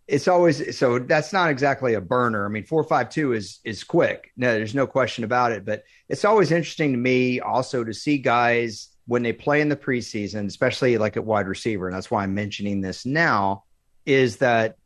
It's 0.06 0.28
always 0.28 0.76
so 0.76 0.98
that's 0.98 1.32
not 1.32 1.48
exactly 1.48 1.94
a 1.94 2.00
burner. 2.02 2.44
I 2.44 2.50
mean, 2.50 2.64
452 2.64 3.32
is 3.32 3.60
is 3.64 3.82
quick. 3.82 4.32
No, 4.36 4.52
there's 4.52 4.74
no 4.74 4.86
question 4.86 5.24
about 5.24 5.52
it, 5.52 5.64
but 5.64 5.84
it's 6.10 6.26
always 6.26 6.52
interesting 6.52 6.92
to 6.92 6.98
me 6.98 7.40
also 7.40 7.84
to 7.84 7.94
see 7.94 8.18
guys 8.18 8.90
when 9.06 9.22
they 9.22 9.32
play 9.32 9.62
in 9.62 9.70
the 9.70 9.76
preseason, 9.76 10.44
especially 10.46 10.98
like 10.98 11.16
at 11.16 11.24
wide 11.24 11.48
receiver, 11.48 11.86
and 11.86 11.96
that's 11.96 12.10
why 12.10 12.22
I'm 12.22 12.34
mentioning 12.34 12.82
this 12.82 13.06
now, 13.06 13.64
is 14.04 14.36
that 14.36 14.76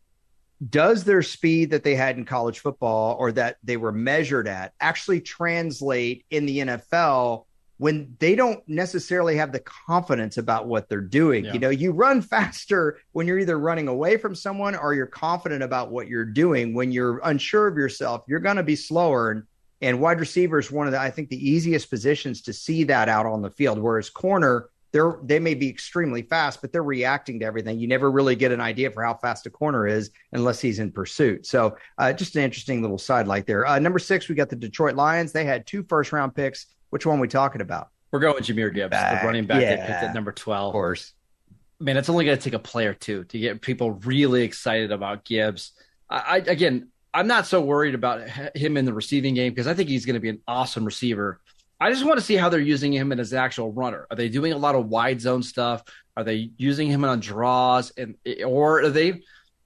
does 0.71 1.05
their 1.05 1.23
speed 1.23 1.71
that 1.71 1.85
they 1.85 1.95
had 1.95 2.17
in 2.17 2.25
college 2.25 2.59
football 2.59 3.17
or 3.19 3.33
that 3.33 3.59
they 3.63 3.77
were 3.77 3.93
measured 3.93 4.49
at 4.49 4.73
actually 4.81 5.21
translate 5.21 6.25
in 6.31 6.47
the 6.47 6.59
NFL 6.59 7.45
when 7.77 8.17
they 8.19 8.35
don't 8.35 8.67
necessarily 8.69 9.37
have 9.37 9.53
the 9.53 9.61
confidence 9.61 10.37
about 10.37 10.67
what 10.67 10.89
they're 10.89 11.01
doing? 11.01 11.45
Yeah. 11.45 11.53
You 11.53 11.59
know, 11.61 11.71
you 11.71 11.93
run 11.93 12.21
faster 12.23 12.99
when 13.13 13.27
you're 13.27 13.39
either 13.39 13.59
running 13.59 13.87
away 13.87 14.17
from 14.17 14.35
someone 14.35 14.75
or 14.75 14.95
you're 14.95 15.07
confident 15.07 15.63
about 15.63 15.93
what 15.93 16.09
you're 16.09 16.25
doing. 16.25 16.75
When 16.75 16.91
you're 16.91 17.21
unsure 17.25 17.69
of 17.69 17.77
yourself, 17.77 18.25
you're 18.27 18.41
going 18.41 18.57
to 18.57 18.63
be 18.65 18.77
slower. 18.77 19.31
And 19.31 19.45
and 19.81 20.01
wide 20.01 20.19
receiver 20.19 20.59
is 20.59 20.73
one 20.73 20.87
of 20.87 20.93
the, 20.93 21.01
I 21.01 21.11
think, 21.11 21.29
the 21.29 21.49
easiest 21.49 21.89
positions 21.89 22.43
to 22.43 22.53
see 22.53 22.85
that 22.85 23.09
out 23.09 23.27
on 23.27 23.43
the 23.43 23.51
field. 23.51 23.79
Whereas 23.79 24.11
corner, 24.11 24.71
they're 24.93 25.19
they 25.23 25.39
may 25.39 25.55
be 25.55 25.69
extremely 25.69 26.23
fast, 26.23 26.61
but 26.61 26.73
they're 26.73 26.83
reacting 26.83 27.41
to 27.41 27.47
everything. 27.47 27.79
You 27.79 27.89
never 27.89 28.11
really 28.11 28.37
get 28.37 28.53
an 28.53 28.61
idea 28.61 28.91
for 28.91 29.03
how 29.03 29.15
fast 29.15 29.47
a 29.47 29.51
corner 29.51 29.87
is 29.87 30.11
unless 30.33 30.61
he's 30.61 30.79
in 30.79 30.93
pursuit. 30.93 31.47
So 31.47 31.77
uh, 31.99 32.13
just 32.13 32.37
an 32.37 32.43
interesting 32.43 32.83
little 32.83 32.99
sidelight 32.99 33.47
there. 33.47 33.67
Uh, 33.67 33.79
number 33.79 33.99
six, 33.99 34.29
we 34.29 34.35
got 34.35 34.49
the 34.49 34.57
Detroit 34.57 34.95
Lions. 34.95 35.33
They 35.33 35.45
had 35.45 35.67
two 35.67 35.83
first 35.85 36.13
round 36.13 36.35
picks. 36.35 36.67
Which 36.91 37.05
one 37.05 37.19
are 37.19 37.21
we 37.21 37.29
talking 37.29 37.61
about? 37.61 37.89
We're 38.11 38.21
going 38.21 38.35
with 38.35 38.45
Jahmyr 38.45 38.73
Gibbs, 38.73 38.91
back. 38.91 39.21
the 39.21 39.27
running 39.27 39.47
back 39.47 39.61
yeah, 39.61 39.87
picked 39.87 40.03
at 40.05 40.15
number 40.15 40.33
twelve. 40.33 40.69
Of 40.69 40.73
course. 40.73 41.13
Man, 41.81 41.97
it's 41.97 42.09
only 42.09 42.25
going 42.25 42.37
to 42.37 42.43
take 42.43 42.55
a 42.55 42.59
player 42.59 42.95
two 42.95 43.25
to 43.25 43.39
get 43.39 43.61
people 43.61 43.93
really 43.93 44.43
excited 44.43 44.91
about 44.91 45.25
Gibbs. 45.25 45.73
I, 46.09 46.17
I 46.17 46.37
again, 46.39 46.89
I'm 47.13 47.27
not 47.27 47.47
so 47.47 47.61
worried 47.61 47.95
about 47.95 48.29
him 48.57 48.77
in 48.77 48.85
the 48.85 48.93
receiving 48.93 49.35
game 49.35 49.53
because 49.53 49.67
I 49.67 49.75
think 49.75 49.89
he's 49.89 50.07
going 50.07 50.15
to 50.15 50.21
be 50.21 50.29
an 50.29 50.41
awesome 50.49 50.85
receiver. 50.85 51.41
I 51.81 51.91
just 51.91 52.05
want 52.05 52.19
to 52.19 52.25
see 52.25 52.35
how 52.35 52.49
they're 52.49 52.61
using 52.61 52.93
him 52.93 53.13
as 53.13 53.33
an 53.33 53.39
actual 53.39 53.73
runner. 53.73 54.07
Are 54.11 54.17
they 54.17 54.29
doing 54.29 54.53
a 54.53 54.59
lot 54.59 54.75
of 54.75 54.87
wide 54.87 55.21
zone 55.21 55.43
stuff? 55.43 55.83
Are 56.17 56.25
they 56.25 56.51
using 56.57 56.89
him 56.89 57.05
on 57.05 57.21
draws 57.21 57.93
and 57.93 58.17
or 58.45 58.83
are 58.83 58.91
they 58.91 59.23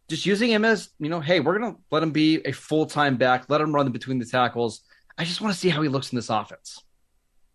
just 0.09 0.27
using 0.27 0.51
him 0.51 0.65
as, 0.65 0.91
you 0.99 1.09
know, 1.09 1.21
hey, 1.21 1.41
we're 1.41 1.59
to 1.59 1.77
let 1.91 2.03
him 2.03 2.11
be 2.11 2.43
a 2.45 2.53
full-time 2.53 3.17
back, 3.17 3.47
let 3.49 3.63
him 3.63 3.75
run 3.75 3.91
between 3.93 4.19
the 4.19 4.27
tackles. 4.27 4.83
I 5.17 5.25
just 5.25 5.41
want 5.41 5.55
to 5.55 5.59
see 5.59 5.71
how 5.71 5.81
he 5.81 5.89
looks 5.89 6.13
in 6.13 6.17
this 6.17 6.29
offense. 6.29 6.83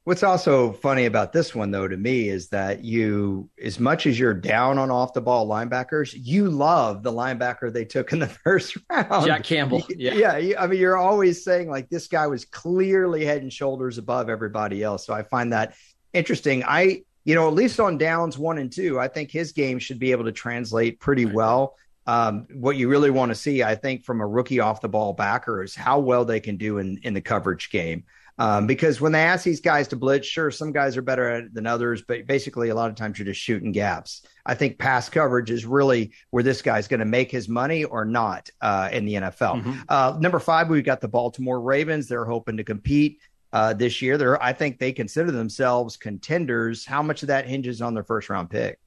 What's 0.08 0.24
also 0.24 0.72
funny 0.72 1.04
about 1.04 1.34
this 1.34 1.54
one, 1.54 1.70
though, 1.70 1.86
to 1.86 1.98
me, 1.98 2.30
is 2.30 2.48
that 2.48 2.82
you, 2.82 3.50
as 3.62 3.78
much 3.78 4.08
as 4.08 4.18
you're 4.18 4.34
down 4.34 4.78
on 4.78 4.90
off 4.90 5.12
the 5.12 5.20
ball 5.20 5.46
linebackers, 5.46 6.16
you 6.18 6.50
love 6.50 7.04
the 7.04 7.12
linebacker 7.12 7.74
they 7.74 7.84
took 7.84 8.14
in 8.14 8.20
the 8.20 8.28
first 8.46 8.78
round. 8.90 9.26
Jack 9.26 9.44
Campbell. 9.44 9.86
Yeah. 9.98 10.38
Yeah. 10.38 10.62
I 10.62 10.68
mean, 10.68 10.80
you're 10.80 10.96
always 10.96 11.44
saying, 11.44 11.70
like, 11.70 11.90
this 11.90 12.08
guy 12.08 12.26
was 12.26 12.46
clearly 12.46 13.26
head 13.26 13.42
and 13.42 13.52
shoulders 13.52 13.98
above 13.98 14.30
everybody 14.30 14.82
else. 14.82 15.06
So 15.06 15.14
I 15.14 15.24
find 15.24 15.52
that 15.52 15.76
interesting. 16.14 16.64
I, 16.66 17.02
you 17.26 17.36
know, 17.36 17.50
at 17.50 17.54
least 17.54 17.78
on 17.82 17.98
downs 17.98 18.38
one 18.38 18.60
and 18.60 18.72
two, 18.72 19.02
I 19.02 19.10
think 19.10 19.30
his 19.30 19.52
game 19.52 19.78
should 19.78 20.00
be 20.00 20.14
able 20.14 20.24
to 20.24 20.32
translate 20.32 21.02
pretty 21.02 21.26
well. 21.26 21.76
Um, 22.06 22.48
what 22.54 22.78
you 22.78 22.88
really 22.88 23.12
want 23.12 23.32
to 23.32 23.36
see, 23.36 23.62
I 23.62 23.76
think, 23.76 24.06
from 24.06 24.22
a 24.22 24.26
rookie 24.26 24.62
off 24.62 24.80
the 24.80 24.88
ball 24.88 25.12
backer 25.12 25.64
is 25.64 25.76
how 25.76 26.00
well 26.00 26.24
they 26.24 26.40
can 26.40 26.56
do 26.56 26.78
in, 26.78 26.98
in 27.04 27.14
the 27.14 27.20
coverage 27.20 27.70
game. 27.72 28.06
Um, 28.40 28.68
because 28.68 29.02
when 29.02 29.12
they 29.12 29.22
ask 29.22 29.44
these 29.44 29.62
guys 29.62 29.88
to 29.88 29.96
blitz, 29.96 30.28
sure, 30.28 30.52
some 30.52 30.72
guys 30.72 30.96
are 30.96 31.02
better 31.02 31.28
at 31.28 31.44
it 31.46 31.54
than 31.54 31.66
others, 31.66 32.04
but 32.08 32.28
basically, 32.28 32.70
a 32.70 32.76
lot 32.76 32.90
of 32.90 32.96
times 32.96 33.18
you're 33.18 33.26
just 33.26 33.42
shooting 33.42 33.72
gaps. 33.72 34.22
I 34.46 34.54
think 34.54 34.78
pass 34.78 35.10
coverage 35.10 35.50
is 35.50 35.66
really 35.66 36.12
where 36.30 36.44
this 36.44 36.62
guy's 36.62 36.88
going 36.88 37.00
to 37.00 37.06
make 37.06 37.32
his 37.32 37.50
money 37.50 37.84
or 37.84 38.06
not 38.06 38.50
uh, 38.62 38.90
in 38.92 39.06
the 39.06 39.16
NFL. 39.16 39.64
Mm-hmm. 39.64 39.74
Uh, 39.90 40.18
number 40.20 40.40
five, 40.40 40.70
we've 40.70 40.86
got 40.86 41.02
the 41.02 41.08
Baltimore 41.08 41.60
Ravens. 41.60 42.08
They're 42.08 42.26
hoping 42.26 42.58
to 42.58 42.64
compete 42.64 43.20
uh, 43.54 43.74
this 43.74 44.04
year. 44.04 44.20
They're, 44.20 44.42
I 44.42 44.54
think 44.54 44.78
they 44.78 44.92
consider 44.92 45.32
themselves 45.32 45.98
contenders. 45.98 46.86
How 46.86 47.02
much 47.02 47.24
of 47.24 47.30
that 47.30 47.48
hinges 47.48 47.82
on 47.82 47.96
their 47.96 48.04
first 48.04 48.30
round 48.30 48.52
pick? 48.52 48.80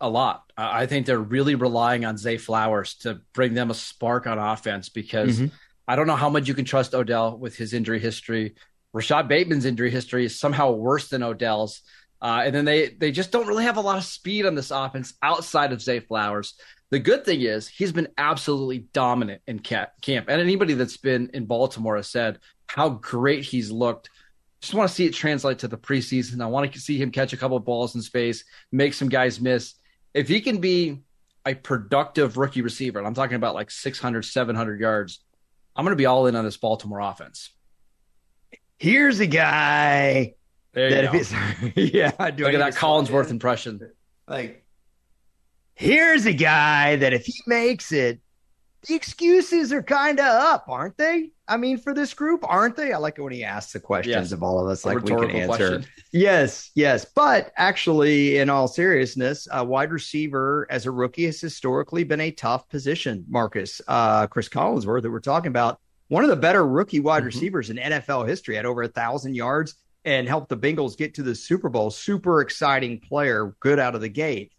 A 0.00 0.08
lot. 0.08 0.50
I 0.56 0.86
think 0.86 1.04
they're 1.04 1.18
really 1.18 1.56
relying 1.56 2.06
on 2.06 2.16
Zay 2.16 2.38
Flowers 2.38 2.94
to 3.00 3.20
bring 3.34 3.52
them 3.52 3.70
a 3.70 3.74
spark 3.74 4.26
on 4.26 4.38
offense 4.38 4.88
because. 4.88 5.40
Mm-hmm. 5.40 5.54
I 5.90 5.96
don't 5.96 6.06
know 6.06 6.16
how 6.16 6.28
much 6.28 6.46
you 6.46 6.52
can 6.52 6.66
trust 6.66 6.94
Odell 6.94 7.38
with 7.38 7.56
his 7.56 7.72
injury 7.72 7.98
history. 7.98 8.56
Rashod 8.92 9.28
Bateman's 9.28 9.64
injury 9.64 9.90
history 9.90 10.24
is 10.24 10.38
somehow 10.38 10.72
worse 10.72 11.08
than 11.08 11.22
Odell's. 11.22 11.82
Uh, 12.20 12.42
and 12.44 12.54
then 12.54 12.64
they 12.64 12.88
they 12.88 13.12
just 13.12 13.30
don't 13.30 13.46
really 13.46 13.64
have 13.64 13.76
a 13.76 13.80
lot 13.80 13.98
of 13.98 14.04
speed 14.04 14.44
on 14.44 14.54
this 14.54 14.72
offense 14.72 15.14
outside 15.22 15.72
of 15.72 15.80
Zay 15.80 16.00
Flowers. 16.00 16.54
The 16.90 16.98
good 16.98 17.24
thing 17.24 17.42
is 17.42 17.68
he's 17.68 17.92
been 17.92 18.08
absolutely 18.16 18.86
dominant 18.92 19.42
in 19.46 19.60
camp. 19.60 19.90
And 20.06 20.40
anybody 20.40 20.74
that's 20.74 20.96
been 20.96 21.30
in 21.34 21.44
Baltimore 21.44 21.96
has 21.96 22.08
said 22.08 22.38
how 22.66 22.88
great 22.90 23.44
he's 23.44 23.70
looked 23.70 24.10
Just 24.60 24.74
want 24.74 24.88
to 24.88 24.94
see 24.94 25.06
it 25.06 25.14
translate 25.14 25.60
to 25.60 25.68
the 25.68 25.78
preseason. 25.78 26.42
I 26.42 26.46
want 26.46 26.72
to 26.72 26.80
see 26.80 26.98
him 26.98 27.10
catch 27.10 27.32
a 27.32 27.36
couple 27.36 27.56
of 27.56 27.64
balls 27.64 27.94
in 27.94 28.02
space, 28.02 28.44
make 28.72 28.94
some 28.94 29.08
guys 29.08 29.40
miss. 29.40 29.74
If 30.14 30.28
he 30.28 30.40
can 30.40 30.58
be 30.58 31.02
a 31.46 31.54
productive 31.54 32.36
rookie 32.36 32.62
receiver, 32.62 32.98
and 32.98 33.06
I'm 33.06 33.14
talking 33.14 33.36
about 33.36 33.54
like 33.54 33.70
600, 33.70 34.24
700 34.24 34.80
yards, 34.80 35.20
I'm 35.76 35.84
going 35.84 35.92
to 35.92 35.96
be 35.96 36.06
all 36.06 36.26
in 36.26 36.34
on 36.34 36.44
this 36.44 36.56
Baltimore 36.56 37.00
offense. 37.00 37.50
Here's 38.78 39.20
a 39.20 39.26
guy 39.26 40.34
There 40.72 40.90
that 40.90 41.12
you 41.12 41.20
if 41.20 41.30
go. 41.32 41.68
it's 41.76 41.76
yeah, 41.94 42.10
do 42.30 42.44
I 42.44 42.50
Look 42.50 42.54
at 42.54 42.58
that 42.72 42.74
Collinsworth 42.74 43.30
impression. 43.30 43.80
Like, 44.28 44.64
here's 45.74 46.26
a 46.26 46.32
guy 46.32 46.96
that 46.96 47.12
if 47.12 47.24
he 47.26 47.34
makes 47.46 47.92
it, 47.92 48.20
the 48.86 48.94
excuses 48.94 49.72
are 49.72 49.82
kind 49.82 50.20
of 50.20 50.26
up, 50.26 50.66
aren't 50.68 50.96
they? 50.96 51.30
I 51.48 51.56
mean, 51.56 51.78
for 51.78 51.92
this 51.94 52.14
group, 52.14 52.44
aren't 52.46 52.76
they? 52.76 52.92
I 52.92 52.98
like 52.98 53.18
it 53.18 53.22
when 53.22 53.32
he 53.32 53.42
asks 53.42 53.72
the 53.72 53.80
questions 53.80 54.14
Yes. 54.14 54.32
of 54.32 54.42
all 54.42 54.60
of 54.60 54.68
us, 54.70 54.84
like 54.84 55.02
we 55.02 55.10
can 55.10 55.30
answer. 55.30 55.46
question. 55.46 55.86
Yes, 56.12 56.70
yes. 56.74 57.04
But 57.04 57.52
actually, 57.56 58.38
in 58.38 58.48
all 58.50 58.68
seriousness, 58.68 59.48
a 59.50 59.64
wide 59.64 59.90
receiver 59.90 60.66
as 60.70 60.86
a 60.86 60.90
rookie 60.90 61.24
has 61.26 61.40
historically 61.40 62.04
been 62.04 62.20
a 62.20 62.30
tough 62.30 62.68
position, 62.68 63.24
Marcus. 63.28 63.80
Uh, 63.88 64.26
Cris 64.28 64.48
Collinsworth, 64.48 65.02
that 65.02 65.10
we're 65.10 65.20
talking 65.20 65.48
about, 65.48 65.80
one 66.08 66.24
of 66.24 66.30
the 66.30 66.36
better 66.36 66.66
rookie 66.66 67.00
wide 67.00 67.22
Mhm. 67.22 67.26
receivers 67.26 67.70
in 67.70 67.78
NFL 67.78 68.24
history, 68.24 68.56
had 68.56 68.66
over 68.66 68.82
a 68.82 68.88
thousand 68.88 69.34
yards 69.34 69.74
and 70.04 70.26
helped 70.28 70.48
the 70.48 70.56
Bengals 70.56 70.96
get 70.96 71.14
to 71.14 71.22
the 71.22 71.34
Super 71.34 71.68
Bowl. 71.68 71.90
Super 71.90 72.40
exciting 72.40 73.00
player, 73.00 73.54
good 73.60 73.78
out 73.78 73.94
of 73.94 74.00
the 74.00 74.08
gate. 74.08 74.52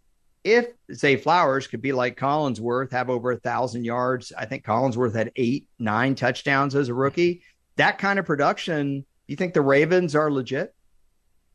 If 0.44 0.68
Zay 0.94 1.18
Flowers 1.18 1.68
could 1.68 1.82
be 1.82 1.92
like 1.92 2.18
Collinsworth, 2.18 2.92
have 2.92 3.10
over 3.10 3.32
a 3.32 3.38
thousand 3.40 3.84
yards, 3.84 4.32
I 4.38 4.46
think 4.46 4.64
Collinsworth 4.64 5.14
had 5.14 5.32
eight, 5.36 5.68
nine 5.80 6.16
touchdowns 6.16 6.76
as 6.76 6.88
a 6.90 6.94
rookie. 6.94 7.42
That 7.76 7.98
kind 7.98 8.20
of 8.20 8.26
production, 8.26 9.06
you 9.28 9.36
think 9.36 9.54
the 9.54 9.62
Ravens 9.62 10.16
are 10.16 10.32
legit? 10.32 10.74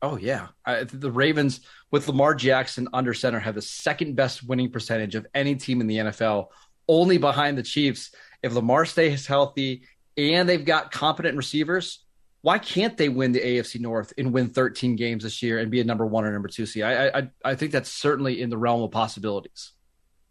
Oh 0.01 0.17
yeah, 0.17 0.49
I, 0.65 0.83
the 0.83 1.09
Ravens 1.11 1.61
with 1.89 2.07
Lamar 2.07 2.35
Jackson 2.35 2.87
under 2.93 3.13
center 3.13 3.39
have 3.39 3.55
the 3.55 3.61
second 3.61 4.15
best 4.15 4.43
winning 4.43 4.69
percentage 4.71 5.15
of 5.15 5.25
any 5.33 5.55
team 5.55 5.81
in 5.81 5.87
the 5.87 5.97
NFL, 5.97 6.47
only 6.87 7.17
behind 7.17 7.57
the 7.57 7.63
Chiefs. 7.63 8.13
If 8.45 8.53
Lamar 8.53 8.85
stays 8.85 9.25
healthy 9.25 9.81
and 10.17 10.47
they've 10.47 10.63
got 10.63 10.91
competent 10.91 11.35
receivers, 11.35 12.05
why 12.41 12.59
can't 12.59 12.95
they 12.95 13.09
win 13.09 13.31
the 13.31 13.39
AFC 13.39 13.79
North 13.81 14.13
and 14.19 14.31
win 14.31 14.49
13 14.49 14.95
games 14.95 15.23
this 15.23 15.41
year 15.41 15.57
and 15.57 15.71
be 15.71 15.81
a 15.81 15.83
number 15.83 16.05
one 16.05 16.25
or 16.25 16.31
number 16.31 16.47
two 16.47 16.67
seed? 16.67 16.83
I 16.83 17.07
I, 17.07 17.29
I 17.43 17.55
think 17.55 17.71
that's 17.71 17.91
certainly 17.91 18.41
in 18.41 18.51
the 18.51 18.57
realm 18.57 18.83
of 18.83 18.91
possibilities. 18.91 19.71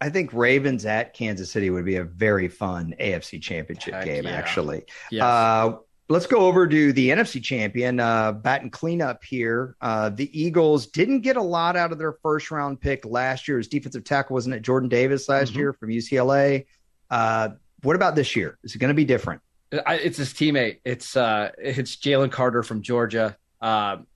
I 0.01 0.11
think 0.11 0.33
Ravens 0.33 0.87
at 0.87 1.13
Kansas 1.15 1.51
City 1.51 1.71
would 1.71 1.85
be 1.85 1.97
a 1.97 2.05
very 2.05 2.47
fun 2.47 2.95
AFC 3.01 3.43
championship 3.43 3.95
Heck 3.95 4.05
game, 4.05 4.25
yeah. 4.25 4.31
actually. 4.31 4.85
Yes. 5.11 5.23
Uh, 5.25 5.79
let's 6.09 6.27
go 6.27 6.39
over 6.47 6.69
to 6.69 6.93
the 6.93 7.09
NFC 7.11 7.43
champion, 7.43 7.99
uh, 7.99 8.31
bat 8.31 8.63
and 8.63 8.71
cleanup 8.71 9.25
here. 9.25 9.75
Uh, 9.81 10.11
the 10.11 10.31
Eagles 10.41 10.87
didn't 10.87 11.23
get 11.23 11.37
a 11.37 11.43
lot 11.43 11.75
out 11.77 11.91
of 11.91 11.99
their 11.99 12.13
first 12.23 12.51
round 12.53 12.81
pick 12.81 13.05
last 13.05 13.49
year. 13.49 13.57
His 13.59 13.67
defensive 13.67 14.05
tackle 14.05 14.35
wasn't 14.35 14.55
it 14.55 14.63
Jordan 14.63 14.89
Davis 14.89 15.29
last 15.29 15.53
Mhm. 15.53 15.57
year 15.57 15.73
from 15.73 15.91
UCLA. 15.91 16.67
Uh, 17.11 17.49
what 17.85 17.97
about 17.97 18.15
this 18.15 18.35
year? 18.35 18.59
Is 18.65 18.75
it 18.75 18.79
going 18.79 18.89
to 18.89 18.95
be 18.95 19.05
different? 19.05 19.43
I, 19.87 19.97
it's 19.97 20.19
his 20.19 20.33
teammate. 20.33 20.79
It's 20.85 21.17
uh, 21.17 21.51
it's 21.59 21.97
Jalen 21.97 22.31
Carter 22.33 22.63
from 22.63 22.83
Georgia. 22.83 23.37
Um, 23.61 24.07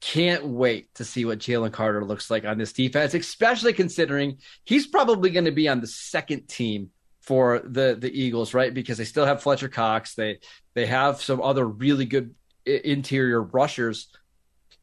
can't 0.00 0.44
wait 0.46 0.94
to 0.96 1.04
see 1.04 1.24
what 1.24 1.38
Jalen 1.38 1.72
Carter 1.72 2.04
looks 2.04 2.30
like 2.30 2.44
on 2.44 2.58
this 2.58 2.72
defense, 2.72 3.14
especially 3.14 3.72
considering 3.72 4.38
he's 4.64 4.86
probably 4.86 5.30
going 5.30 5.46
to 5.46 5.52
be 5.52 5.68
on 5.68 5.80
the 5.80 5.86
second 5.86 6.48
team 6.48 6.90
for 7.22 7.60
the 7.60 7.96
the 7.98 8.10
Eagles, 8.12 8.54
right? 8.54 8.72
Because 8.72 8.98
they 8.98 9.04
still 9.04 9.24
have 9.24 9.42
Fletcher 9.42 9.68
Cox. 9.68 10.14
They 10.14 10.40
they 10.74 10.86
have 10.86 11.22
some 11.22 11.40
other 11.40 11.66
really 11.66 12.04
good 12.04 12.34
interior 12.66 13.42
rushers. 13.42 14.08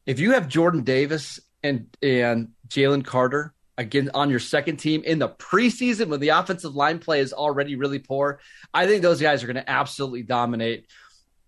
If 0.05 0.19
you 0.19 0.31
have 0.31 0.47
Jordan 0.47 0.83
Davis 0.83 1.39
and 1.61 1.95
and 2.01 2.49
Jalen 2.67 3.05
Carter 3.05 3.53
again 3.77 4.11
on 4.13 4.29
your 4.29 4.39
second 4.39 4.77
team 4.77 5.03
in 5.03 5.19
the 5.19 5.29
preseason 5.29 6.07
when 6.07 6.19
the 6.19 6.29
offensive 6.29 6.75
line 6.75 6.99
play 6.99 7.19
is 7.19 7.33
already 7.33 7.75
really 7.75 7.99
poor, 7.99 8.39
I 8.73 8.87
think 8.87 9.01
those 9.01 9.21
guys 9.21 9.43
are 9.43 9.47
going 9.47 9.55
to 9.55 9.69
absolutely 9.69 10.23
dominate. 10.23 10.87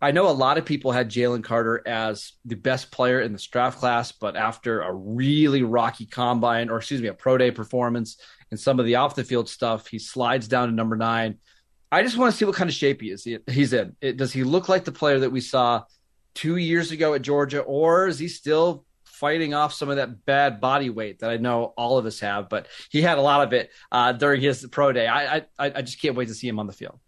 I 0.01 0.11
know 0.11 0.27
a 0.27 0.31
lot 0.31 0.57
of 0.57 0.65
people 0.65 0.91
had 0.91 1.09
Jalen 1.09 1.43
Carter 1.43 1.81
as 1.87 2.33
the 2.43 2.55
best 2.55 2.91
player 2.91 3.21
in 3.21 3.31
this 3.31 3.47
draft 3.47 3.79
class, 3.79 4.11
but 4.11 4.35
after 4.35 4.81
a 4.81 4.93
really 4.93 5.63
rocky 5.63 6.05
combine, 6.05 6.69
or 6.69 6.77
excuse 6.77 7.01
me, 7.01 7.07
a 7.07 7.13
pro 7.13 7.37
day 7.37 7.51
performance 7.51 8.17
and 8.51 8.59
some 8.59 8.79
of 8.79 8.85
the 8.85 8.95
off 8.95 9.15
the 9.15 9.23
field 9.23 9.47
stuff, 9.47 9.87
he 9.87 9.99
slides 9.99 10.47
down 10.47 10.67
to 10.67 10.75
number 10.75 10.97
nine. 10.97 11.37
I 11.89 12.01
just 12.03 12.17
want 12.17 12.31
to 12.31 12.37
see 12.37 12.43
what 12.43 12.55
kind 12.55 12.69
of 12.69 12.75
shape 12.75 13.01
he 13.01 13.11
is. 13.11 13.25
He's 13.47 13.71
in. 13.71 13.95
It, 14.01 14.17
does 14.17 14.33
he 14.33 14.43
look 14.43 14.67
like 14.67 14.83
the 14.83 14.91
player 14.91 15.19
that 15.19 15.31
we 15.31 15.41
saw 15.41 15.83
two 16.33 16.57
years 16.57 16.91
ago 16.91 17.13
at 17.13 17.21
Georgia, 17.21 17.61
or 17.61 18.07
is 18.07 18.19
he 18.19 18.27
still 18.27 18.85
fighting 19.13 19.53
off 19.53 19.73
some 19.73 19.89
of 19.89 19.95
that 19.97 20.25
bad 20.25 20.59
body 20.59 20.89
weight 20.89 21.19
that 21.19 21.29
I 21.29 21.37
know 21.37 21.73
all 21.77 21.97
of 21.97 22.05
us 22.05 22.19
have? 22.19 22.49
But 22.49 22.67
he 22.89 23.01
had 23.01 23.17
a 23.17 23.21
lot 23.21 23.45
of 23.45 23.53
it 23.53 23.71
uh, 23.91 24.11
during 24.13 24.41
his 24.41 24.65
pro 24.71 24.91
day. 24.91 25.07
I, 25.07 25.37
I 25.37 25.43
I 25.59 25.81
just 25.81 26.01
can't 26.01 26.15
wait 26.15 26.27
to 26.27 26.33
see 26.33 26.47
him 26.47 26.59
on 26.59 26.67
the 26.67 26.73
field. 26.73 26.99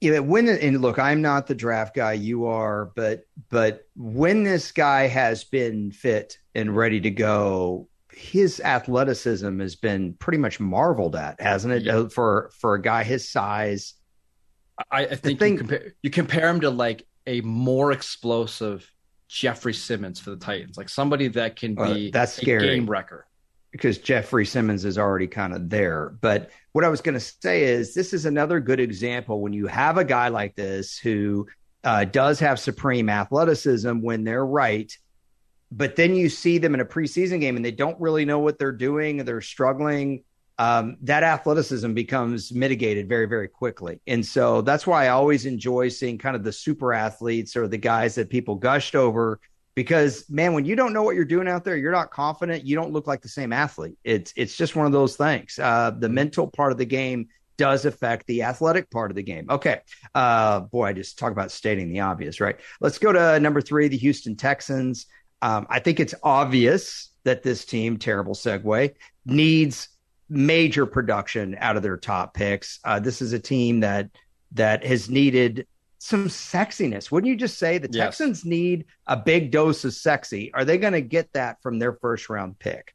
Yeah, 0.00 0.18
when 0.18 0.48
and 0.48 0.80
look, 0.80 0.98
I'm 0.98 1.22
not 1.22 1.46
the 1.46 1.54
draft 1.54 1.94
guy, 1.94 2.14
you 2.14 2.46
are, 2.46 2.86
but 2.96 3.24
but 3.50 3.86
when 3.94 4.42
this 4.42 4.72
guy 4.72 5.06
has 5.06 5.44
been 5.44 5.92
fit 5.92 6.38
and 6.56 6.76
ready 6.76 7.00
to 7.02 7.10
go, 7.10 7.88
his 8.12 8.58
athleticism 8.60 9.60
has 9.60 9.76
been 9.76 10.14
pretty 10.14 10.38
much 10.38 10.58
marveled 10.58 11.14
at, 11.14 11.40
hasn't 11.40 11.72
it? 11.72 11.82
Yeah. 11.84 11.98
Uh, 11.98 12.08
For 12.08 12.50
for 12.58 12.74
a 12.74 12.82
guy 12.82 13.04
his 13.04 13.30
size, 13.30 13.94
I, 14.90 15.06
I 15.06 15.14
think 15.14 15.38
thing- 15.38 15.52
you, 15.52 15.58
compare, 15.58 15.94
you 16.02 16.10
compare 16.10 16.48
him 16.48 16.60
to 16.62 16.70
like 16.70 17.06
a 17.28 17.40
more 17.42 17.92
explosive 17.92 18.91
Jeffery 19.32 19.72
Simmons 19.74 20.20
for 20.20 20.30
the 20.30 20.36
Titans, 20.36 20.76
like 20.76 20.88
somebody 20.90 21.28
that 21.28 21.56
can 21.56 21.78
Uh, 21.78 21.94
be 21.94 22.10
that's 22.10 22.36
a 22.38 22.42
scary. 22.42 22.66
game 22.66 22.86
wrecker. 22.88 23.26
because 23.70 23.96
Jeffery 23.96 24.44
Simmons 24.44 24.84
is 24.84 24.98
already 24.98 25.26
kind 25.26 25.54
of 25.54 25.70
there. 25.70 26.10
But 26.20 26.50
what 26.72 26.84
I 26.84 26.88
was 26.88 27.00
going 27.00 27.14
to 27.14 27.20
say 27.20 27.62
is 27.64 27.94
this 27.94 28.12
is 28.12 28.26
another 28.26 28.60
good 28.60 28.78
example 28.80 29.40
when 29.40 29.54
you 29.54 29.66
have 29.66 29.96
a 29.96 30.04
guy 30.04 30.28
like 30.28 30.54
this 30.54 30.98
who 30.98 31.46
uh, 31.82 32.04
does 32.04 32.38
have 32.40 32.60
supreme 32.60 33.08
athleticism 33.08 34.00
when 34.02 34.24
they're 34.24 34.44
right, 34.44 34.94
but 35.70 35.96
then 35.96 36.14
you 36.14 36.28
see 36.28 36.58
them 36.58 36.74
in 36.74 36.80
a 36.80 36.84
preseason 36.84 37.40
game 37.40 37.56
and 37.56 37.64
they 37.64 37.70
don't 37.72 37.98
really 37.98 38.26
know 38.26 38.38
what 38.40 38.58
they're 38.58 38.72
doing, 38.72 39.24
they're 39.24 39.40
struggling. 39.40 40.22
Um, 40.58 40.96
that 41.02 41.22
athleticism 41.22 41.92
becomes 41.94 42.52
mitigated 42.52 43.08
very, 43.08 43.26
very 43.26 43.48
quickly. 43.48 44.00
And 44.06 44.24
so 44.24 44.60
that's 44.60 44.86
why 44.86 45.06
I 45.06 45.08
always 45.08 45.46
enjoy 45.46 45.88
seeing 45.88 46.18
kind 46.18 46.36
of 46.36 46.44
the 46.44 46.52
super 46.52 46.92
athletes 46.92 47.56
or 47.56 47.66
the 47.66 47.78
guys 47.78 48.14
that 48.16 48.30
people 48.30 48.56
gushed 48.56 48.94
over 48.94 49.40
because 49.74 50.28
man 50.28 50.52
when 50.52 50.64
you 50.64 50.76
don't 50.76 50.92
know 50.92 51.02
what 51.02 51.14
you're 51.14 51.24
doing 51.24 51.48
out 51.48 51.64
there 51.64 51.76
you're 51.76 51.92
not 51.92 52.10
confident. 52.10 52.64
You 52.64 52.76
don't 52.76 52.92
look 52.92 53.06
like 53.06 53.22
the 53.22 53.28
same 53.28 53.52
athlete. 53.52 53.96
It's 54.04 54.32
it's 54.36 54.56
just 54.56 54.76
one 54.76 54.86
of 54.86 54.92
those 54.92 55.16
things. 55.16 55.58
Uh 55.58 55.92
the 55.98 56.08
mental 56.08 56.46
part 56.46 56.72
of 56.72 56.78
the 56.78 56.84
game 56.84 57.28
does 57.58 57.84
affect 57.84 58.26
the 58.26 58.42
athletic 58.42 58.90
part 58.90 59.10
of 59.10 59.14
the 59.14 59.22
game. 59.22 59.46
Okay. 59.48 59.80
Uh 60.14 60.60
boy 60.60 60.86
i 60.86 60.92
just 60.92 61.18
talk 61.18 61.32
about 61.32 61.50
stating 61.50 61.90
the 61.90 62.00
obvious 62.00 62.40
right? 62.40 62.60
Let's 62.80 62.98
go 62.98 63.12
to 63.12 63.40
number 63.40 63.60
three 63.60 63.88
the 63.88 63.96
houston 63.96 64.36
texans. 64.36 65.06
Um 65.40 65.66
i 65.70 65.78
think 65.78 66.00
it's 66.00 66.14
obvious 66.22 67.10
that 67.24 67.42
this 67.42 67.64
team 67.64 67.96
terrible 67.96 68.34
segue 68.34 68.94
needs 69.24 69.88
major 70.32 70.86
production 70.86 71.54
out 71.60 71.76
of 71.76 71.82
their 71.82 71.96
top 71.98 72.32
picks 72.32 72.80
uh 72.84 72.98
this 72.98 73.20
is 73.20 73.34
a 73.34 73.38
team 73.38 73.80
that 73.80 74.08
that 74.52 74.82
has 74.84 75.10
needed 75.10 75.66
some 75.98 76.26
sexiness. 76.28 77.10
Wouldn't 77.12 77.28
you 77.30 77.36
just 77.36 77.58
say 77.58 77.78
the 77.78 77.88
Yes. 77.92 78.18
Texans 78.18 78.44
need 78.44 78.86
a 79.06 79.16
big 79.16 79.50
dose 79.52 79.84
of 79.84 79.94
sexy? 79.94 80.52
Are 80.52 80.64
they 80.64 80.76
going 80.76 80.94
to 80.94 81.00
get 81.00 81.32
that 81.34 81.62
from 81.62 81.78
their 81.78 81.92
first 81.92 82.28
round 82.28 82.58
pick? 82.58 82.92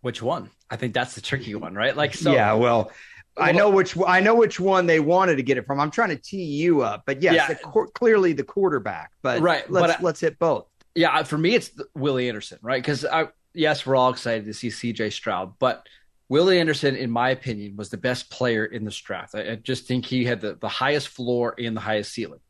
Which 0.00 0.20
one? 0.20 0.50
I 0.70 0.76
think 0.76 0.92
that's 0.92 1.14
the 1.14 1.20
tricky 1.20 1.54
one, 1.54 1.74
right? 1.74 1.96
Like, 1.96 2.14
so 2.14 2.32
yeah, 2.32 2.52
well, 2.54 2.90
I 3.36 3.52
know 3.52 3.70
which 3.70 3.96
I 4.06 4.20
know 4.20 4.34
which 4.34 4.58
one 4.60 4.86
they 4.86 5.00
wanted 5.00 5.36
to 5.36 5.42
get 5.42 5.56
it 5.56 5.66
from. 5.66 5.78
I'm 5.80 5.90
trying 5.90 6.10
to 6.10 6.16
tee 6.16 6.44
you 6.44 6.82
up, 6.82 7.04
but 7.06 7.22
yes, 7.22 7.34
Yeah. 7.34 7.48
the 7.48 7.86
clearly 7.94 8.32
the 8.32 8.44
quarterback. 8.44 9.12
But 9.22 9.40
Right, 9.40 9.68
let's 9.70 9.86
but 9.86 10.00
I- 10.00 10.02
let's 10.02 10.20
hit 10.20 10.38
both. 10.38 10.66
yeah, 10.94 11.22
for 11.22 11.38
me, 11.38 11.54
it's 11.54 11.70
Willie 11.94 12.28
Anderson, 12.28 12.58
right? 12.60 12.82
Because 12.82 13.04
I, 13.04 13.28
yes, 13.54 13.86
we're 13.86 13.96
all 13.96 14.10
excited 14.10 14.44
to 14.46 14.54
see 14.54 14.68
CJ 14.68 15.10
Stroud, 15.12 15.54
but 15.58 15.86
Willie 16.34 16.58
Anderson, 16.58 16.96
in 16.96 17.12
my 17.12 17.30
opinion, 17.30 17.76
was 17.76 17.90
the 17.90 17.96
best 17.96 18.28
player 18.28 18.64
in 18.64 18.84
this 18.84 18.96
draft. 18.98 19.36
I, 19.36 19.52
I 19.52 19.54
just 19.54 19.86
think 19.86 20.04
he 20.04 20.24
had 20.24 20.40
the, 20.40 20.56
the 20.56 20.68
highest 20.68 21.06
floor 21.06 21.54
and 21.56 21.76
the 21.76 21.80
highest 21.80 22.10
ceiling. 22.12 22.40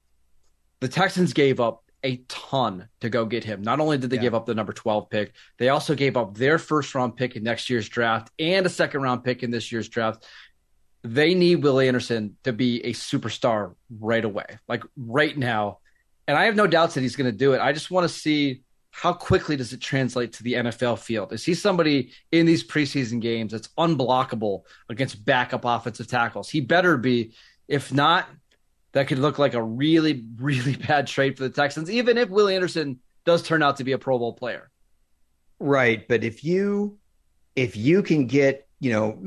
The 0.81 0.89
Texans 0.89 1.35
gave 1.35 1.61
up 1.61 1.85
a 2.03 2.17
ton 2.27 2.89
to 3.03 3.11
go 3.11 3.27
get 3.27 3.45
him. 3.45 3.61
Not 3.61 3.81
only 3.81 3.99
did 3.99 4.09
they 4.09 4.17
Yeah. 4.17 4.23
give 4.23 4.35
up 4.35 4.47
the 4.47 4.55
number 4.55 4.73
12 4.73 5.11
pick, 5.11 5.35
they 5.59 5.69
also 5.69 5.95
gave 5.95 6.17
up 6.17 6.35
their 6.35 6.59
first 6.59 6.95
round 6.95 7.15
pick 7.17 7.37
in 7.37 7.43
next 7.43 7.69
year's 7.69 7.87
draft 7.87 8.31
and 8.39 8.65
a 8.65 8.71
second 8.71 9.03
round 9.03 9.23
pick 9.23 9.43
in 9.43 9.51
this 9.51 9.71
year's 9.71 9.91
draft. 9.91 10.25
They 11.03 11.35
need 11.35 11.57
Willie 11.57 11.87
Anderson 11.87 12.39
to 12.45 12.55
be 12.55 12.83
a 12.87 12.95
superstar 12.95 13.75
right 14.01 14.25
away, 14.25 14.47
like 14.67 14.83
right 14.97 15.37
now. 15.37 15.81
And 16.27 16.39
I 16.39 16.47
have 16.47 16.57
no 16.57 16.67
doubts 16.67 16.95
that 16.95 17.03
he's 17.03 17.17
going 17.17 17.31
to 17.31 17.37
do 17.37 17.53
it. 17.53 17.61
I 17.61 17.75
just 17.75 17.91
want 17.91 18.09
to 18.09 18.15
see 18.15 18.63
how 18.95 19.13
quickly 19.13 19.57
does 19.57 19.73
it 19.73 19.81
translate 19.81 20.33
to 20.35 20.45
the 20.45 20.53
NFL 20.53 21.01
field? 21.01 21.33
Is 21.33 21.45
he 21.45 21.55
somebody 21.55 22.13
in 22.31 22.47
these 22.47 22.65
preseason 22.65 23.21
games 23.21 23.51
that's 23.51 23.69
unblockable 23.77 24.63
against 24.89 25.25
backup 25.25 25.65
offensive 25.65 26.07
tackles? 26.07 26.49
He 26.49 26.61
better 26.61 26.97
be. 26.97 27.35
If 27.67 27.93
not, 27.93 28.29
that 28.93 29.09
could 29.09 29.19
look 29.19 29.37
like 29.37 29.55
a 29.55 29.63
really, 29.63 30.25
really 30.37 30.77
bad 30.89 31.09
trade 31.09 31.37
for 31.37 31.43
the 31.43 31.51
Texans. 31.51 31.91
Even 31.91 32.17
if 32.17 32.29
Willie 32.29 32.55
Anderson 32.55 33.01
does 33.25 33.43
turn 33.43 33.65
out 33.65 33.79
to 33.79 33.85
be 33.85 33.93
a 33.93 33.99
Pro 33.99 34.17
Bowl 34.17 34.33
player. 34.33 34.71
Right, 35.59 36.07
but 36.07 36.23
if 36.23 36.45
you 36.45 36.97
if 37.57 37.77
you 37.77 38.01
can 38.01 38.29
get, 38.29 38.69
you 38.79 38.93
know, 38.93 39.19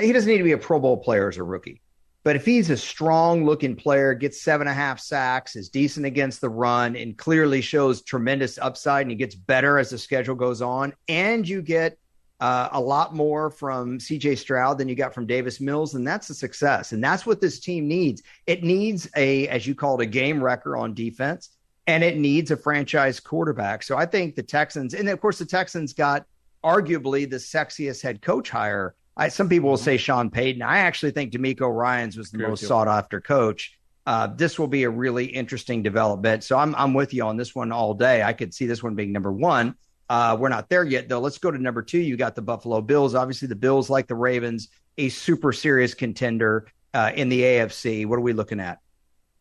he 0.00 0.12
doesn't 0.14 0.30
need 0.30 0.38
to 0.38 0.44
be 0.44 0.52
a 0.52 0.58
Pro 0.58 0.80
Bowl 0.80 0.96
player 0.96 1.28
as 1.28 1.36
a 1.36 1.42
rookie. 1.42 1.82
But 2.22 2.36
if 2.36 2.44
he's 2.44 2.68
a 2.68 2.76
strong 2.76 3.46
looking 3.46 3.74
player, 3.74 4.12
gets 4.12 4.42
seven 4.42 4.66
and 4.66 4.72
a 4.72 4.74
half 4.74 5.00
sacks, 5.00 5.56
is 5.56 5.70
decent 5.70 6.04
against 6.04 6.40
the 6.40 6.50
run, 6.50 6.94
and 6.94 7.16
clearly 7.16 7.62
shows 7.62 8.02
tremendous 8.02 8.58
upside, 8.58 9.02
and 9.02 9.10
he 9.10 9.16
gets 9.16 9.34
better 9.34 9.78
as 9.78 9.90
the 9.90 9.98
schedule 9.98 10.34
goes 10.34 10.60
on, 10.60 10.92
and 11.08 11.48
you 11.48 11.62
get 11.62 11.96
uh, 12.40 12.68
a 12.72 12.80
lot 12.80 13.14
more 13.14 13.50
from 13.50 13.98
CJ 13.98 14.36
Stroud 14.38 14.78
than 14.78 14.88
you 14.88 14.94
got 14.94 15.14
from 15.14 15.26
Davis 15.26 15.60
Mills, 15.60 15.94
and 15.94 16.06
that's 16.06 16.28
a 16.30 16.34
success. 16.34 16.92
And 16.92 17.02
that's 17.02 17.24
what 17.24 17.40
this 17.40 17.58
team 17.58 17.88
needs. 17.88 18.22
It 18.46 18.64
needs 18.64 19.08
a, 19.16 19.48
as 19.48 19.66
you 19.66 19.74
called, 19.74 20.00
it, 20.00 20.04
a 20.04 20.06
game 20.06 20.42
wrecker 20.42 20.76
on 20.76 20.94
defense, 20.94 21.50
and 21.86 22.04
it 22.04 22.18
needs 22.18 22.50
a 22.50 22.56
franchise 22.56 23.18
quarterback. 23.18 23.82
So 23.82 23.96
I 23.96 24.04
think 24.04 24.36
the 24.36 24.42
Texans, 24.42 24.94
and 24.94 25.08
of 25.08 25.20
course, 25.20 25.38
the 25.38 25.46
Texans 25.46 25.92
got 25.94 26.26
arguably 26.62 27.28
the 27.28 27.36
sexiest 27.36 28.02
head 28.02 28.20
coach 28.20 28.50
hire 28.50 28.94
I, 29.20 29.28
some 29.28 29.50
people 29.50 29.68
will 29.68 29.76
say 29.76 29.98
Sean 29.98 30.30
Payton. 30.30 30.62
I 30.62 30.78
actually 30.78 31.12
think 31.12 31.32
DeMeco 31.32 31.70
Ryans 31.70 32.16
was 32.16 32.30
the 32.30 32.38
most 32.38 32.66
sought 32.66 32.88
after 32.88 33.20
coach. 33.20 33.78
Uh, 34.06 34.28
this 34.28 34.58
will 34.58 34.66
be 34.66 34.84
a 34.84 34.90
really 34.90 35.26
interesting 35.26 35.82
development. 35.82 36.42
So 36.42 36.56
I'm 36.56 36.74
I'm 36.74 36.94
with 36.94 37.12
you 37.12 37.24
on 37.24 37.36
this 37.36 37.54
one 37.54 37.70
all 37.70 37.92
day. 37.92 38.22
I 38.22 38.32
could 38.32 38.54
see 38.54 38.64
this 38.64 38.82
one 38.82 38.94
being 38.94 39.12
number 39.12 39.30
one. 39.30 39.74
Uh, 40.08 40.38
we're 40.40 40.48
not 40.48 40.70
there 40.70 40.84
yet 40.84 41.10
though. 41.10 41.20
Let's 41.20 41.36
go 41.36 41.50
to 41.50 41.58
number 41.58 41.82
two. 41.82 41.98
You 41.98 42.16
got 42.16 42.34
the 42.34 42.40
Buffalo 42.40 42.80
Bills. 42.80 43.14
Obviously, 43.14 43.46
the 43.46 43.56
Bills, 43.56 43.90
like 43.90 44.06
the 44.06 44.14
Ravens, 44.14 44.68
a 44.96 45.10
super 45.10 45.52
serious 45.52 45.92
contender 45.92 46.66
uh, 46.94 47.12
in 47.14 47.28
the 47.28 47.42
AFC. 47.42 48.06
What 48.06 48.16
are 48.16 48.22
we 48.22 48.32
looking 48.32 48.58
at? 48.58 48.78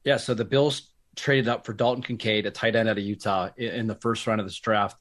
Yeah, 0.03 0.17
so 0.17 0.33
the 0.33 0.45
Bills 0.45 0.91
traded 1.15 1.48
up 1.48 1.65
for 1.65 1.71
Dalton 1.71 2.03
Kincaid, 2.03 2.45
a 2.45 2.51
tight 2.51 2.75
end 2.75 2.89
out 2.89 2.98
of 2.98 3.03
Utah, 3.03 3.50
in, 3.55 3.69
in 3.69 3.88
the 3.88 3.95
first 3.95 4.27
round 4.27 4.41
of 4.41 4.45
this 4.45 4.59
draft. 4.59 4.98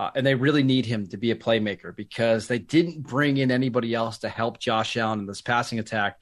Uh, 0.00 0.10
and 0.14 0.26
they 0.26 0.34
really 0.34 0.62
need 0.62 0.86
him 0.86 1.06
to 1.06 1.18
be 1.18 1.30
a 1.30 1.36
playmaker 1.36 1.94
because 1.94 2.48
they 2.48 2.58
didn't 2.58 3.02
bring 3.02 3.36
in 3.36 3.50
anybody 3.50 3.92
else 3.92 4.16
to 4.16 4.30
help 4.30 4.58
Josh 4.58 4.96
Allen 4.96 5.18
in 5.18 5.26
this 5.26 5.42
passing 5.42 5.78
attack. 5.78 6.18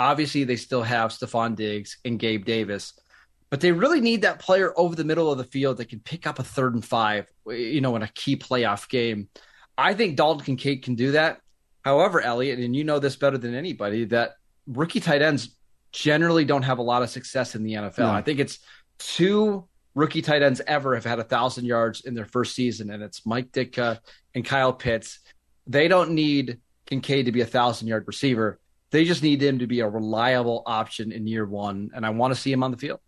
Obviously, 0.00 0.42
they 0.42 0.56
still 0.56 0.82
have 0.82 1.12
Stefon 1.12 1.54
Diggs 1.54 1.98
and 2.04 2.18
Gabe 2.18 2.44
Davis, 2.44 2.92
but 3.48 3.60
they 3.60 3.70
really 3.70 4.00
need 4.00 4.22
that 4.22 4.40
player 4.40 4.72
over 4.76 4.96
the 4.96 5.04
middle 5.04 5.30
of 5.30 5.38
the 5.38 5.44
field 5.44 5.76
that 5.76 5.88
can 5.88 6.00
pick 6.00 6.26
up 6.26 6.40
a 6.40 6.42
third 6.42 6.74
and 6.74 6.84
five, 6.84 7.28
you 7.46 7.80
know, 7.80 7.94
in 7.94 8.02
a 8.02 8.08
key 8.08 8.34
playoff 8.34 8.88
game. 8.88 9.28
I 9.78 9.94
think 9.94 10.16
Dalton 10.16 10.44
Kincaid 10.44 10.82
can 10.82 10.96
do 10.96 11.12
that. 11.12 11.38
However, 11.84 12.20
Elliot, 12.20 12.58
and 12.58 12.74
you 12.74 12.82
know 12.82 12.98
this 12.98 13.14
better 13.14 13.38
than 13.38 13.54
anybody, 13.54 14.06
that 14.06 14.32
rookie 14.66 14.98
tight 14.98 15.22
ends 15.22 15.54
generally 15.92 16.44
don't 16.44 16.64
have 16.64 16.78
a 16.78 16.82
lot 16.82 17.04
of 17.04 17.10
success 17.10 17.54
in 17.54 17.62
the 17.62 17.74
NFL. 17.74 17.98
No. 17.98 18.10
I 18.10 18.22
think 18.22 18.40
it's 18.40 18.58
two 18.98 19.68
rookie 19.94 20.22
tight 20.22 20.42
ends 20.42 20.60
ever 20.66 20.94
have 20.94 21.04
had 21.04 21.18
a 21.18 21.24
thousand 21.24 21.64
yards 21.64 22.02
in 22.02 22.14
their 22.14 22.24
first 22.24 22.54
season, 22.54 22.90
and 22.90 23.02
it's 23.02 23.26
Mike 23.26 23.52
Ditka 23.52 23.98
and 24.34 24.44
Kyle 24.44 24.72
Pitts. 24.72 25.20
They 25.66 25.88
don't 25.88 26.12
need 26.12 26.58
Kincaid 26.86 27.26
to 27.26 27.32
be 27.32 27.40
a 27.40 27.46
thousand 27.46 27.88
yard 27.88 28.04
receiver. 28.06 28.58
They 28.90 29.04
just 29.04 29.22
need 29.22 29.42
him 29.42 29.60
to 29.60 29.66
be 29.66 29.80
a 29.80 29.88
reliable 29.88 30.62
option 30.66 31.12
in 31.12 31.26
year 31.26 31.46
one, 31.46 31.90
and 31.94 32.04
I 32.04 32.10
want 32.10 32.34
to 32.34 32.40
see 32.40 32.52
him 32.52 32.62
on 32.62 32.70
the 32.70 32.76
field. 32.76 33.00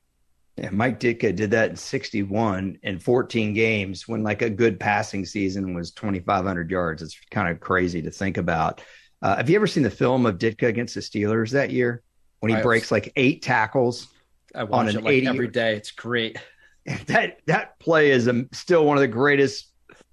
Yeah, 0.57 0.69
Mike 0.71 1.01
Ditka 1.01 1.35
did 1.35 1.51
that 1.53 1.71
in 1.71 1.77
61 1.77 2.79
in 2.83 2.99
14 2.99 3.55
games 3.55 4.07
when 4.07 4.23
like 4.23 4.43
a 4.43 4.51
good 4.51 4.79
passing 4.79 5.25
season 5.25 5.75
was 5.75 5.93
2,500 5.93 6.71
yards. 6.71 7.01
It's 7.01 7.19
kind 7.31 7.49
of 7.49 7.59
crazy 7.59 8.03
to 8.03 8.11
think 8.11 8.37
about. 8.37 8.83
Uh, 9.23 9.37
have 9.37 9.49
you 9.49 9.57
ever 9.57 9.67
seen 9.67 9.83
the 9.83 9.91
film 9.91 10.27
of 10.27 10.37
Ditka 10.37 10.69
against 10.69 10.95
the 10.95 11.01
Steelers 11.01 11.51
that 11.53 11.71
year 11.71 12.03
when 12.41 12.51
he 12.51 12.57
I 12.57 12.63
breaks 12.63 12.87
was, 12.87 12.93
like 12.93 13.13
eight 13.17 13.41
tackles 13.41 14.09
I 14.55 14.65
watch 14.65 14.81
on 14.81 14.89
an 14.89 14.97
it 14.97 15.05
like 15.05 15.13
80 15.15 15.27
every 15.29 15.49
day. 15.49 15.77
It's 15.77 15.91
great. 15.91 16.37
that 17.07 17.39
that 17.47 17.79
play 17.79 18.11
is 18.11 18.27
a, 18.27 18.45
still 18.53 18.85
one 18.85 18.97
of 18.97 19.01
the 19.01 19.09
greatest. 19.09 19.71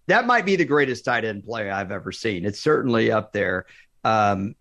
That 0.07 0.25
might 0.25 0.45
be 0.45 0.55
the 0.55 0.65
greatest 0.65 1.05
tight 1.05 1.25
end 1.25 1.43
play 1.43 1.69
I've 1.69 1.91
ever 1.91 2.11
seen. 2.11 2.45
It's 2.45 2.59
certainly 2.59 3.11
up 3.11 3.31
there. 3.31 3.65
Um, 4.03 4.55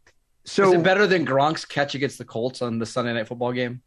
so 0.45 0.68
is 0.68 0.75
it 0.75 0.83
better 0.83 1.07
than 1.07 1.27
Gronk's 1.27 1.64
catch 1.64 1.94
against 1.94 2.18
the 2.18 2.25
Colts 2.25 2.62
on 2.62 2.79
the 2.79 2.87
Sunday 2.87 3.12
Night 3.12 3.29
Football 3.29 3.53
game? 3.53 3.83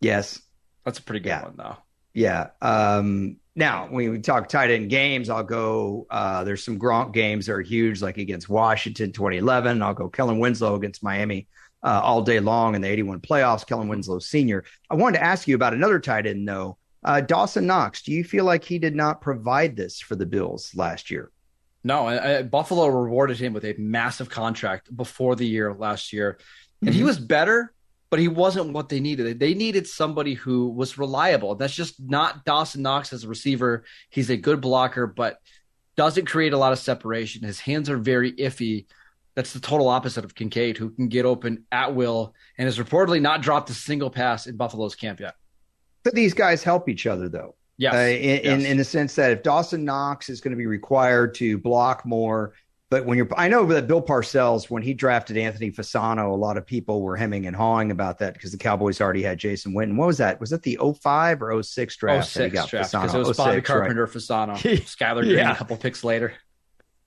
Yes, 0.00 0.40
that's 0.84 0.98
a 0.98 1.02
pretty 1.02 1.20
good 1.20 1.30
yeah. 1.30 1.44
one 1.44 1.54
though. 1.56 1.76
Yeah. 2.12 2.48
Um, 2.60 3.36
now, 3.56 3.88
when 3.88 4.10
we 4.10 4.18
talk 4.20 4.48
tight 4.48 4.70
end 4.70 4.90
games, 4.90 5.28
I'll 5.28 5.44
go. 5.44 6.06
Uh, 6.10 6.44
there's 6.44 6.64
some 6.64 6.78
Gronk 6.78 7.12
games 7.12 7.46
that 7.46 7.52
are 7.52 7.60
huge, 7.60 8.00
like 8.00 8.18
against 8.18 8.48
Washington 8.48 9.12
2011. 9.12 9.82
I'll 9.82 9.94
go 9.94 10.08
Kellen 10.08 10.38
Winslow 10.38 10.76
against 10.76 11.02
Miami 11.02 11.48
uh, 11.82 12.00
all 12.02 12.22
day 12.22 12.40
long 12.40 12.74
in 12.74 12.82
the 12.82 12.88
81 12.88 13.20
playoffs. 13.20 13.66
Kellen 13.66 13.88
Winslow 13.88 14.18
Sr. 14.18 14.64
I 14.88 14.94
wanted 14.94 15.18
to 15.18 15.24
ask 15.24 15.48
you 15.48 15.54
about 15.54 15.74
another 15.74 15.98
tight 15.98 16.26
end, 16.26 16.46
though. 16.46 16.78
Uh, 17.02 17.20
Dawson 17.20 17.66
Knox, 17.66 18.02
do 18.02 18.12
you 18.12 18.24
feel 18.24 18.44
like 18.44 18.64
he 18.64 18.78
did 18.78 18.94
not 18.94 19.20
provide 19.20 19.76
this 19.76 20.00
for 20.00 20.16
the 20.16 20.26
Bills 20.26 20.72
last 20.74 21.10
year? 21.10 21.30
No, 21.82 22.06
I, 22.06 22.38
I, 22.38 22.42
Buffalo 22.42 22.86
rewarded 22.88 23.38
him 23.38 23.54
with 23.54 23.64
a 23.64 23.74
massive 23.78 24.28
contract 24.28 24.94
before 24.94 25.34
the 25.34 25.46
year 25.46 25.72
last 25.72 26.12
year, 26.12 26.38
and 26.80 26.90
mm-hmm. 26.90 26.98
he 26.98 27.04
was 27.04 27.18
better, 27.18 27.72
but 28.10 28.18
he 28.18 28.28
wasn't 28.28 28.74
what 28.74 28.90
they 28.90 29.00
needed. 29.00 29.38
They 29.38 29.54
needed 29.54 29.86
somebody 29.86 30.34
who 30.34 30.68
was 30.68 30.98
reliable. 30.98 31.54
That's 31.54 31.74
just 31.74 31.98
not 31.98 32.44
Dawson 32.44 32.82
Knox 32.82 33.14
as 33.14 33.24
a 33.24 33.28
receiver. 33.28 33.84
He's 34.10 34.28
a 34.28 34.36
good 34.36 34.60
blocker, 34.60 35.06
but 35.06 35.38
doesn't 35.96 36.26
create 36.26 36.52
a 36.52 36.58
lot 36.58 36.72
of 36.72 36.78
separation. 36.78 37.44
His 37.44 37.60
hands 37.60 37.88
are 37.88 37.98
very 37.98 38.32
iffy. 38.32 38.86
That's 39.34 39.52
the 39.52 39.60
total 39.60 39.88
opposite 39.88 40.24
of 40.24 40.34
Kincaid, 40.34 40.76
who 40.76 40.90
can 40.90 41.08
get 41.08 41.24
open 41.24 41.64
at 41.72 41.94
will 41.94 42.34
and 42.58 42.66
has 42.66 42.78
reportedly 42.78 43.22
not 43.22 43.40
dropped 43.40 43.70
a 43.70 43.74
single 43.74 44.10
pass 44.10 44.46
in 44.46 44.56
Buffalo's 44.56 44.94
camp 44.94 45.20
yet. 45.20 45.34
But 46.02 46.14
these 46.14 46.34
guys 46.34 46.62
help 46.62 46.88
each 46.88 47.06
other, 47.06 47.28
though. 47.28 47.54
Yes. 47.76 47.94
Uh, 47.94 47.98
in, 47.98 48.22
yes. 48.22 48.44
in, 48.44 48.66
in 48.66 48.76
the 48.76 48.84
sense 48.84 49.14
that 49.14 49.30
if 49.30 49.42
Dawson 49.42 49.84
Knox 49.84 50.28
is 50.28 50.40
going 50.40 50.52
to 50.52 50.56
be 50.56 50.66
required 50.66 51.34
to 51.36 51.58
block 51.58 52.04
more, 52.04 52.54
but 52.90 53.06
when 53.06 53.16
you're, 53.16 53.28
I 53.36 53.48
know 53.48 53.64
that 53.66 53.86
Bill 53.86 54.02
Parcells, 54.02 54.68
when 54.68 54.82
he 54.82 54.94
drafted 54.94 55.36
Anthony 55.36 55.70
Fasano, 55.70 56.32
a 56.32 56.34
lot 56.36 56.56
of 56.56 56.66
people 56.66 57.02
were 57.02 57.16
hemming 57.16 57.46
and 57.46 57.54
hawing 57.54 57.92
about 57.92 58.18
that 58.18 58.34
because 58.34 58.50
the 58.50 58.58
Cowboys 58.58 59.00
already 59.00 59.22
had 59.22 59.38
Jason 59.38 59.72
Witten. 59.72 59.94
What 59.94 60.08
was 60.08 60.18
that? 60.18 60.40
Was 60.40 60.52
it 60.52 60.62
the 60.62 60.76
05 61.00 61.40
or 61.40 61.62
06 61.62 61.96
draft? 61.96 62.28
06 62.28 62.66
draft, 62.66 62.90
because 62.90 63.14
it 63.14 63.18
was 63.18 63.28
06, 63.28 63.38
Bobby 63.38 63.60
Carpenter, 63.62 64.04
right. 64.04 64.12
Fasano, 64.12 64.54
Skyler 64.56 65.22
Green 65.22 65.36
yeah. 65.36 65.52
a 65.52 65.56
couple 65.56 65.76
picks 65.76 66.02
later. 66.02 66.34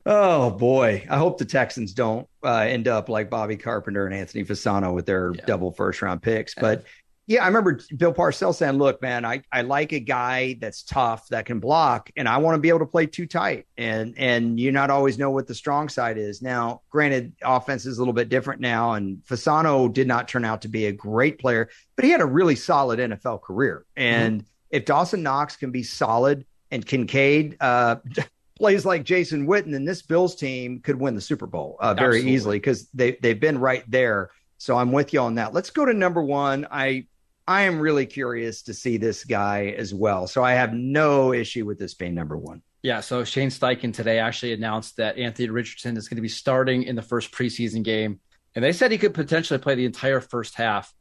Oh 0.06 0.52
boy, 0.52 1.06
I 1.10 1.18
hope 1.18 1.38
the 1.38 1.46
Texans 1.46 1.94
don't 1.94 2.28
uh, 2.44 2.58
end 2.58 2.88
up 2.88 3.08
like 3.08 3.30
Bobby 3.30 3.56
Carpenter 3.56 4.06
and 4.06 4.16
Anthony 4.16 4.44
Fasano 4.44 4.94
with 4.94 5.06
their 5.06 5.34
yeah. 5.34 5.46
double 5.46 5.72
first 5.72 6.02
round 6.02 6.22
picks. 6.22 6.56
But 6.56 6.84
yeah, 7.26 7.44
I 7.44 7.48
remember 7.48 7.80
Bill 7.96 8.14
Parcells 8.14 8.56
saying, 8.56 8.78
"Look, 8.78 9.02
man, 9.02 9.24
I, 9.24 9.44
I 9.50 9.62
like 9.62 9.94
a 9.94 10.00
guy 10.00 10.58
that's 10.60 10.84
tough 10.84 11.30
that 11.30 11.46
can 11.46 11.62
block, 11.62 12.10
and 12.18 12.28
I 12.28 12.38
want 12.38 12.56
to 12.56 12.60
be 12.60 12.68
able 12.68 12.80
to 12.80 12.86
play 12.86 13.06
too 13.06 13.26
tight, 13.26 13.66
and 13.78 14.14
and 14.18 14.60
you 14.60 14.74
not 14.74 14.90
always 14.90 15.18
know 15.18 15.32
what 15.32 15.48
the 15.48 15.56
strong 15.56 15.88
side 15.88 16.18
is. 16.18 16.42
Now, 16.42 16.82
granted, 16.90 17.34
offense 17.42 17.86
is 17.86 17.98
a 17.98 18.02
little 18.02 18.14
bit 18.14 18.28
different 18.28 18.60
now, 18.60 18.94
and 18.94 19.20
Fasano 19.24 19.92
did 19.92 20.06
not 20.06 20.28
turn 20.28 20.44
out 20.44 20.62
to 20.64 20.68
be 20.68 20.88
a 20.88 20.92
great 20.92 21.40
player, 21.40 21.70
but 21.96 22.04
he 22.04 22.12
had 22.12 22.20
a 22.20 22.26
really 22.26 22.56
solid 22.56 23.00
NFL 23.00 23.42
career. 23.42 23.86
And 23.96 24.42
mm-hmm. 24.42 24.48
if 24.72 24.84
Dawson 24.84 25.24
Knox 25.24 25.56
can 25.56 25.72
be 25.72 25.84
solid 25.84 26.46
and 26.72 26.86
Kincaid 26.86 27.56
uh, 27.62 27.98
plays 28.58 28.86
like 28.86 29.06
Jason 29.06 29.48
Witten, 29.48 29.72
then 29.72 29.86
this 29.86 30.02
Bills 30.02 30.36
team 30.36 30.82
could 30.82 31.00
win 31.00 31.16
the 31.16 31.22
Super 31.22 31.48
Bowl 31.48 31.78
uh, 31.80 31.94
very 31.94 32.18
Absolutely. 32.18 32.34
easily 32.34 32.58
because 32.58 32.90
they 32.90 33.14
they've 33.22 33.40
been 33.40 33.60
right 33.60 33.90
there." 33.90 34.32
So 34.58 34.78
I'm 34.78 34.94
with 34.94 35.14
you 35.14 35.20
on 35.20 35.36
that. 35.36 35.54
Let's 35.54 35.70
go 35.70 35.86
to 35.86 35.94
number 35.94 36.22
one. 36.22 36.68
I 36.72 37.06
I 37.48 37.64
am 37.64 37.80
really 37.80 38.06
curious 38.06 38.64
to 38.64 38.74
see 38.74 38.98
this 38.98 39.26
guy 39.26 39.76
as 39.78 39.94
well. 39.94 40.28
So 40.28 40.44
I 40.44 40.54
have 40.54 40.74
no 40.74 41.34
issue 41.34 41.66
with 41.66 41.78
this 41.78 41.94
being 41.94 42.16
number 42.16 42.38
one. 42.38 42.62
Yeah. 42.82 43.02
So 43.02 43.24
Shane 43.24 43.50
Steichen 43.50 43.94
today 43.94 44.20
actually 44.20 44.54
announced 44.54 44.98
that 44.98 45.18
Anthony 45.18 45.50
Richardson 45.50 45.98
is 45.98 46.08
going 46.08 46.18
to 46.18 46.22
be 46.22 46.30
starting 46.30 46.84
in 46.84 46.96
the 46.96 47.02
first 47.02 47.32
preseason 47.32 47.84
game. 47.84 48.20
And 48.56 48.64
they 48.64 48.72
said 48.72 48.92
he 48.92 48.98
could 48.98 49.14
potentially 49.14 49.58
play 49.58 49.76
the 49.76 49.86
entire 49.86 50.22
first 50.22 50.56
half. 50.56 50.94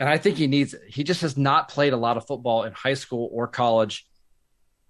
And 0.00 0.08
I 0.08 0.18
think 0.18 0.36
he 0.36 0.46
needs 0.46 0.74
it. 0.74 0.82
He 0.88 1.02
just 1.04 1.22
has 1.22 1.36
not 1.36 1.68
played 1.68 1.92
a 1.92 1.96
lot 1.96 2.16
of 2.16 2.26
football 2.26 2.64
in 2.64 2.72
high 2.72 2.94
school 2.94 3.28
or 3.32 3.48
college. 3.48 4.06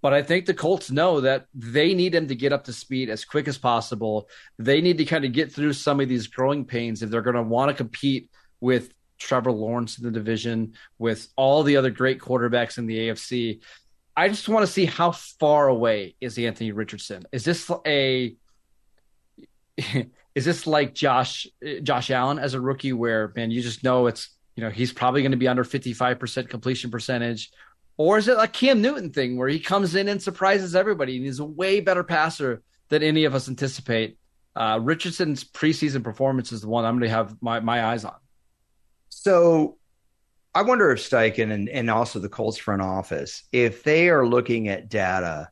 But 0.01 0.13
I 0.13 0.21
think 0.21 0.45
the 0.45 0.53
Colts 0.53 0.91
know 0.91 1.21
that 1.21 1.45
they 1.53 1.93
need 1.93 2.15
him 2.15 2.27
to 2.27 2.35
get 2.35 2.53
up 2.53 2.65
to 2.65 2.73
speed 2.73 3.09
as 3.09 3.25
quick 3.25 3.47
as 3.47 3.57
possible. 3.57 4.29
They 4.57 4.81
need 4.81 4.97
to 4.99 5.05
kind 5.05 5.25
of 5.25 5.33
get 5.33 5.51
through 5.51 5.73
some 5.73 5.99
of 5.99 6.07
these 6.07 6.27
growing 6.27 6.65
pains 6.65 7.01
if 7.01 7.09
they're 7.09 7.21
going 7.21 7.35
to 7.35 7.43
want 7.43 7.69
to 7.69 7.75
compete 7.75 8.29
with 8.61 8.93
Trevor 9.19 9.51
Lawrence 9.51 9.97
in 9.97 10.05
the 10.05 10.11
division, 10.11 10.73
with 10.97 11.27
all 11.35 11.63
the 11.63 11.77
other 11.77 11.91
great 11.91 12.19
quarterbacks 12.19 12.77
in 12.77 12.87
the 12.87 12.97
AFC. 13.09 13.61
I 14.17 14.27
just 14.27 14.49
want 14.49 14.65
to 14.65 14.71
see 14.71 14.85
how 14.85 15.11
far 15.11 15.67
away 15.67 16.15
is 16.19 16.37
Anthony 16.37 16.71
Richardson. 16.71 17.25
Is 17.31 17.45
this 17.45 17.69
a 17.85 18.35
is 20.35 20.45
this 20.45 20.67
like 20.67 20.93
Josh 20.93 21.47
Josh 21.83 22.11
Allen 22.11 22.39
as 22.39 22.53
a 22.53 22.61
rookie 22.61 22.93
where 22.93 23.31
man 23.35 23.51
you 23.51 23.61
just 23.61 23.83
know 23.83 24.07
it's 24.07 24.29
you 24.55 24.63
know 24.63 24.69
he's 24.69 24.91
probably 24.91 25.21
going 25.21 25.31
to 25.31 25.37
be 25.37 25.47
under 25.47 25.63
55% 25.63 26.49
completion 26.49 26.91
percentage 26.91 27.51
or 27.99 28.17
is 28.17 28.29
it 28.29 28.37
like 28.37 28.53
Cam 28.53 28.81
Newton 28.81 29.09
thing 29.09 29.35
where 29.35 29.49
he 29.49 29.59
comes 29.59 29.93
in 29.93 30.07
and 30.07 30.23
surprises 30.23 30.73
everybody 30.73 31.17
and 31.17 31.25
he's 31.25 31.39
a 31.39 31.45
way 31.45 31.81
better 31.81 32.01
passer 32.01 32.63
than 32.87 33.03
any 33.03 33.25
of 33.25 33.35
us 33.35 33.49
anticipate? 33.49 34.17
Uh, 34.55 34.79
Richardson's 34.81 35.43
preseason 35.43 36.01
performance 36.01 36.53
is 36.53 36.61
the 36.61 36.69
one 36.69 36.85
I'm 36.85 36.93
going 36.93 37.09
to 37.09 37.13
have 37.13 37.35
my, 37.41 37.59
my 37.59 37.83
eyes 37.83 38.05
on. 38.05 38.15
So 39.21 39.77
I 40.55 40.61
wonder 40.61 40.91
if 40.91 40.99
Steichen 40.99 41.51
and, 41.51 41.67
and 41.67 41.89
also 41.89 42.19
the 42.19 42.29
Colts 42.29 42.57
front 42.57 42.81
office, 42.81 43.43
if 43.51 43.83
they 43.83 44.07
are 44.07 44.25
looking 44.25 44.69
at 44.69 44.87
data 44.87 45.49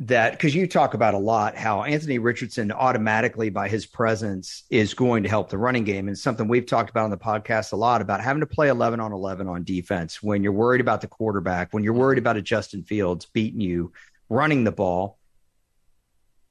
that 0.00 0.32
because 0.32 0.52
you 0.52 0.66
talk 0.66 0.94
about 0.94 1.14
a 1.14 1.18
lot 1.18 1.56
how 1.56 1.84
Anthony 1.84 2.18
Richardson 2.18 2.72
automatically 2.72 3.50
by 3.50 3.68
his 3.68 3.86
presence 3.86 4.64
is 4.68 4.94
going 4.94 5.22
to 5.22 5.28
help 5.28 5.48
the 5.48 5.58
running 5.58 5.84
game 5.84 6.08
and 6.08 6.18
something 6.18 6.48
we've 6.48 6.66
talked 6.66 6.90
about 6.90 7.04
on 7.04 7.10
the 7.10 7.16
podcast 7.16 7.72
a 7.72 7.76
lot 7.76 8.02
about 8.02 8.20
having 8.20 8.40
to 8.40 8.46
play 8.46 8.68
11 8.68 8.98
on 8.98 9.12
11 9.12 9.46
on 9.46 9.62
defense 9.62 10.20
when 10.20 10.42
you're 10.42 10.50
worried 10.50 10.80
about 10.80 11.02
the 11.02 11.06
quarterback 11.06 11.72
when 11.72 11.84
you're 11.84 11.92
worried 11.92 12.18
about 12.18 12.36
a 12.36 12.42
Justin 12.42 12.82
Fields 12.82 13.26
beating 13.26 13.60
you 13.60 13.92
running 14.28 14.64
the 14.64 14.72
ball 14.72 15.18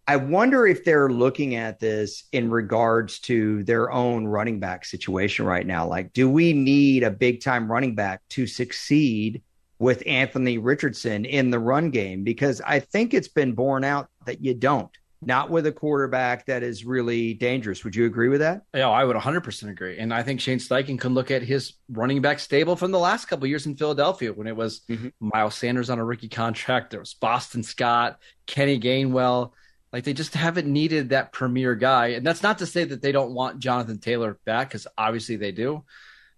I 0.08 0.18
wonder 0.18 0.66
if 0.68 0.84
they're 0.84 1.10
looking 1.10 1.56
at 1.56 1.80
this 1.80 2.26
in 2.32 2.50
regards 2.50 3.20
to 3.22 3.64
their 3.64 3.92
own 3.92 4.26
running 4.26 4.60
back 4.60 4.84
situation 4.86 5.46
right 5.46 5.66
now 5.66 5.88
like 5.88 6.12
do 6.14 6.30
we 6.30 6.54
need 6.54 7.04
a 7.04 7.12
big 7.12 7.42
time 7.42 7.72
running 7.72 7.96
back 7.96 8.22
to 8.30 8.48
succeed 8.48 9.42
with 9.82 10.04
Anthony 10.06 10.60
Richardson 10.60 11.26
in 11.26 11.50
the 11.50 11.58
run 11.58 11.90
game 11.90 12.24
because 12.24 12.62
I 12.62 12.80
think 12.80 13.16
it's 13.16 13.28
been 13.28 13.54
borne 13.54 13.84
out 13.84 14.10
that 14.28 14.46
you 14.46 14.54
don't. 14.54 14.92
Not 15.24 15.50
with 15.50 15.66
a 15.66 15.72
quarterback 15.72 16.46
that 16.46 16.64
is 16.64 16.86
really 16.86 17.34
dangerous. 17.34 17.84
Would 17.84 17.96
you 17.96 18.06
agree 18.06 18.30
with 18.30 18.42
that? 18.42 18.62
Yeah, 18.76 18.90
I 18.90 19.04
would 19.04 19.16
100% 19.16 19.70
agree. 19.70 19.98
And 19.98 20.14
I 20.14 20.24
think 20.24 20.40
Shane 20.40 20.60
Steichen 20.60 21.00
can 21.00 21.16
look 21.16 21.32
at 21.32 21.42
his 21.42 21.74
running 21.90 22.22
back 22.22 22.40
stable 22.40 22.76
from 22.76 22.92
the 22.92 23.00
last 23.00 23.26
couple 23.26 23.48
years 23.48 23.66
in 23.66 23.76
Philadelphia 23.76 24.34
when 24.34 24.48
it 24.48 24.56
was 24.56 24.82
mm-hmm. 24.90 25.10
Miles 25.20 25.56
Sanders 25.56 25.90
on 25.90 26.00
a 26.00 26.06
rookie 26.06 26.30
contract. 26.30 26.92
There 26.92 27.00
was 27.00 27.16
Boston 27.16 27.64
Scott, 27.64 28.20
Kenny 28.46 28.80
Gainwell. 28.80 29.52
Like 29.92 30.04
they 30.06 30.14
just 30.14 30.34
haven't 30.34 30.68
needed 30.68 31.10
that 31.10 31.34
premier 31.34 31.76
guy. 31.76 32.08
And 32.08 32.26
that's 32.26 32.44
not 32.44 32.60
to 32.60 32.66
say 32.66 32.84
that 32.86 33.02
they 33.02 33.12
don't 33.12 33.34
want 33.34 33.60
Jonathan 33.60 34.00
Taylor 34.00 34.40
back, 34.46 34.70
because 34.70 34.88
obviously 34.98 35.36
they 35.36 35.52
do. 35.52 35.84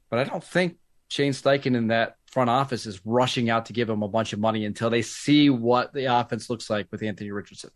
But 0.10 0.20
I 0.20 0.24
don't 0.24 0.44
think 0.44 0.78
Shane 1.10 1.34
Steichen 1.34 1.76
in 1.76 1.88
that 1.88 2.18
front 2.26 2.50
office 2.50 2.88
is 2.88 3.06
rushing 3.06 3.52
out 3.52 3.68
to 3.68 3.74
give 3.74 3.88
him 3.88 4.02
a 4.02 4.08
bunch 4.08 4.34
of 4.34 4.40
money 4.40 4.66
until 4.66 4.90
they 4.90 5.04
see 5.04 5.52
what 5.52 5.94
the 5.94 6.06
offense 6.06 6.50
looks 6.50 6.70
like 6.70 6.88
with 6.92 7.04
Anthony 7.04 7.32
Richardson. 7.32 7.70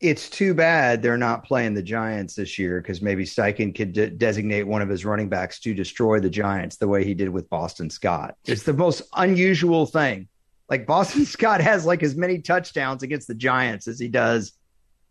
It's 0.00 0.28
too 0.28 0.54
bad 0.54 1.02
they're 1.02 1.18
not 1.18 1.44
playing 1.44 1.74
the 1.74 1.82
Giants 1.82 2.34
this 2.34 2.58
year 2.58 2.80
because 2.80 3.02
maybe 3.02 3.24
Steichen 3.24 3.74
could 3.74 3.92
de- 3.92 4.10
designate 4.10 4.62
one 4.64 4.82
of 4.82 4.88
his 4.88 5.04
running 5.04 5.28
backs 5.28 5.60
to 5.60 5.74
destroy 5.74 6.20
the 6.20 6.30
Giants 6.30 6.76
the 6.76 6.88
way 6.88 7.04
he 7.04 7.14
did 7.14 7.28
with 7.28 7.48
Boston 7.48 7.88
Scott. 7.88 8.36
It's 8.44 8.62
the 8.62 8.72
most 8.72 9.02
unusual 9.14 9.86
thing. 9.86 10.28
Like 10.68 10.86
Boston 10.86 11.24
Scott 11.26 11.60
has 11.60 11.84
like 11.86 12.02
as 12.02 12.16
many 12.16 12.40
touchdowns 12.40 13.02
against 13.02 13.28
the 13.28 13.34
Giants 13.34 13.88
as 13.88 13.98
he 13.98 14.08
does 14.08 14.52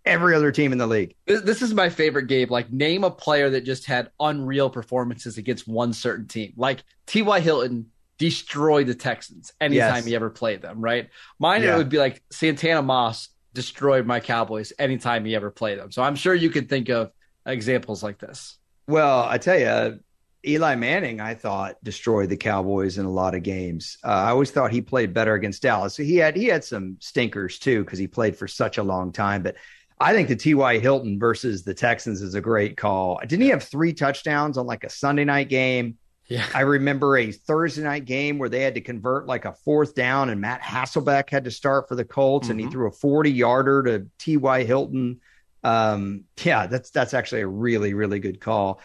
every 0.05 0.35
other 0.35 0.51
team 0.51 0.71
in 0.71 0.77
the 0.77 0.87
league. 0.87 1.15
This, 1.25 1.41
this, 1.41 1.61
is 1.61 1.73
my 1.73 1.89
favorite 1.89 2.27
game. 2.27 2.49
Like, 2.49 2.71
name 2.71 3.03
a 3.03 3.11
player 3.11 3.49
that 3.51 3.61
just 3.61 3.85
had 3.85 4.11
unreal 4.19 4.69
performances 4.69 5.37
against 5.37 5.67
one 5.67 5.93
certain 5.93 6.27
team. 6.27 6.53
Like 6.55 6.83
T.Y. 7.05 7.39
Hilton 7.39 7.87
destroyed 8.17 8.85
the 8.85 8.95
Texans 8.95 9.53
anytime 9.59 9.95
yes. 9.95 10.05
he 10.05 10.15
ever 10.15 10.29
played 10.29 10.61
them, 10.61 10.81
right? 10.81 11.09
Mine 11.39 11.63
yeah. 11.63 11.73
it 11.73 11.77
would 11.77 11.89
be 11.89 11.97
like 11.97 12.21
Santana 12.31 12.81
Moss 12.81 13.29
destroyed 13.53 14.05
my 14.05 14.19
Cowboys 14.19 14.73
anytime 14.77 15.25
he 15.25 15.35
ever 15.35 15.49
played 15.49 15.79
them. 15.79 15.91
So 15.91 16.03
I'm 16.03 16.15
sure 16.15 16.35
you 16.35 16.49
could 16.49 16.69
think 16.69 16.89
of 16.89 17.11
examples 17.45 18.03
like 18.03 18.19
this. 18.19 18.57
Well, 18.87 19.23
I 19.23 19.37
tell 19.37 19.57
you, 19.57 19.99
Eli 20.45 20.75
Manning, 20.75 21.19
I 21.19 21.33
thought 21.33 21.83
destroyed 21.83 22.29
the 22.29 22.37
Cowboys 22.37 22.97
in 22.97 23.05
a 23.05 23.11
lot 23.11 23.35
of 23.35 23.43
games. 23.43 23.97
Uh, 24.03 24.07
I 24.07 24.29
always 24.29 24.51
thought 24.51 24.71
he 24.71 24.81
played 24.81 25.13
better 25.13 25.33
against 25.33 25.61
Dallas. 25.61 25.97
He 25.97 26.15
had 26.15 26.35
he 26.35 26.45
had 26.45 26.63
some 26.63 26.97
stinkers 26.99 27.59
too 27.59 27.83
because 27.83 27.99
he 27.99 28.07
played 28.07 28.35
for 28.35 28.47
such 28.47 28.77
a 28.77 28.83
long 28.83 29.11
time. 29.11 29.43
But 29.43 29.55
I 29.99 30.13
think 30.13 30.29
the 30.29 30.35
T.Y. 30.35 30.79
Hilton 30.79 31.19
versus 31.19 31.63
the 31.63 31.73
Texans 31.73 32.21
is 32.21 32.33
a 32.33 32.41
great 32.41 32.77
call. 32.77 33.19
Didn't 33.21 33.41
he 33.41 33.49
have 33.49 33.63
three 33.63 33.93
touchdowns 33.93 34.57
on 34.57 34.65
like 34.65 34.83
a 34.83 34.89
Sunday 34.89 35.25
night 35.25 35.49
game? 35.49 35.97
Yeah. 36.27 36.45
I 36.53 36.61
remember 36.61 37.17
a 37.17 37.31
Thursday 37.31 37.81
night 37.81 38.05
game 38.05 38.37
where 38.37 38.49
they 38.49 38.61
had 38.61 38.75
to 38.75 38.81
convert 38.81 39.25
like 39.25 39.45
a 39.45 39.53
fourth 39.53 39.95
down 39.95 40.29
and 40.29 40.39
Matt 40.39 40.61
Hasselbeck 40.61 41.29
had 41.29 41.45
to 41.45 41.51
start 41.51 41.89
for 41.89 41.95
the 41.95 42.05
Colts 42.05 42.45
mm-hmm. 42.45 42.51
and 42.51 42.59
he 42.59 42.65
mm-hmm. 42.67 42.71
threw 42.71 42.87
a 42.87 42.91
40 42.91 43.31
yarder 43.31 43.83
to 43.83 44.07
T.Y. 44.19 44.63
Hilton. 44.63 45.19
Um, 45.63 46.25
yeah, 46.43 46.67
that's 46.67 46.91
that's 46.91 47.13
actually 47.13 47.41
a 47.41 47.47
really, 47.47 47.93
really 47.93 48.19
good 48.19 48.39
call. 48.39 48.79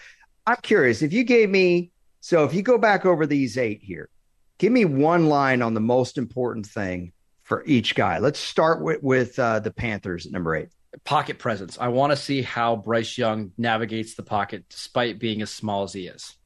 I'm 0.47 0.57
curious 0.63 1.03
if 1.03 1.13
you 1.13 1.23
gave 1.23 1.49
me 1.49 1.93
so 2.21 2.45
if 2.45 2.55
you 2.55 2.63
go 2.63 2.79
back 2.79 3.05
over 3.05 3.27
these 3.27 3.59
eight 3.59 3.83
here, 3.83 4.09
give 4.57 4.73
me 4.73 4.87
one 4.87 5.29
line 5.29 5.61
on 5.61 5.75
the 5.75 5.81
most 5.81 6.17
important 6.17 6.65
thing 6.65 7.13
for 7.43 7.63
each 7.67 7.95
guy. 7.95 8.19
Let's 8.19 8.41
start 8.41 8.81
with 8.81 9.03
with 9.03 9.39
uh, 9.39 9.61
the 9.61 9.71
Panthers 9.71 10.25
at 10.25 10.33
number 10.33 10.57
eight. 10.57 10.71
Pocket 11.03 11.39
presence. 11.39 11.77
I 11.81 11.89
want 11.89 12.13
to 12.13 12.17
see 12.17 12.43
how 12.43 12.77
Bryce 12.77 13.19
Young 13.19 13.53
navigates 13.59 14.15
the 14.15 14.23
pocket 14.23 14.65
despite 14.69 15.19
being 15.19 15.43
as 15.43 15.51
small 15.51 15.83
as 15.83 15.93
he 15.93 16.07
is. 16.07 16.37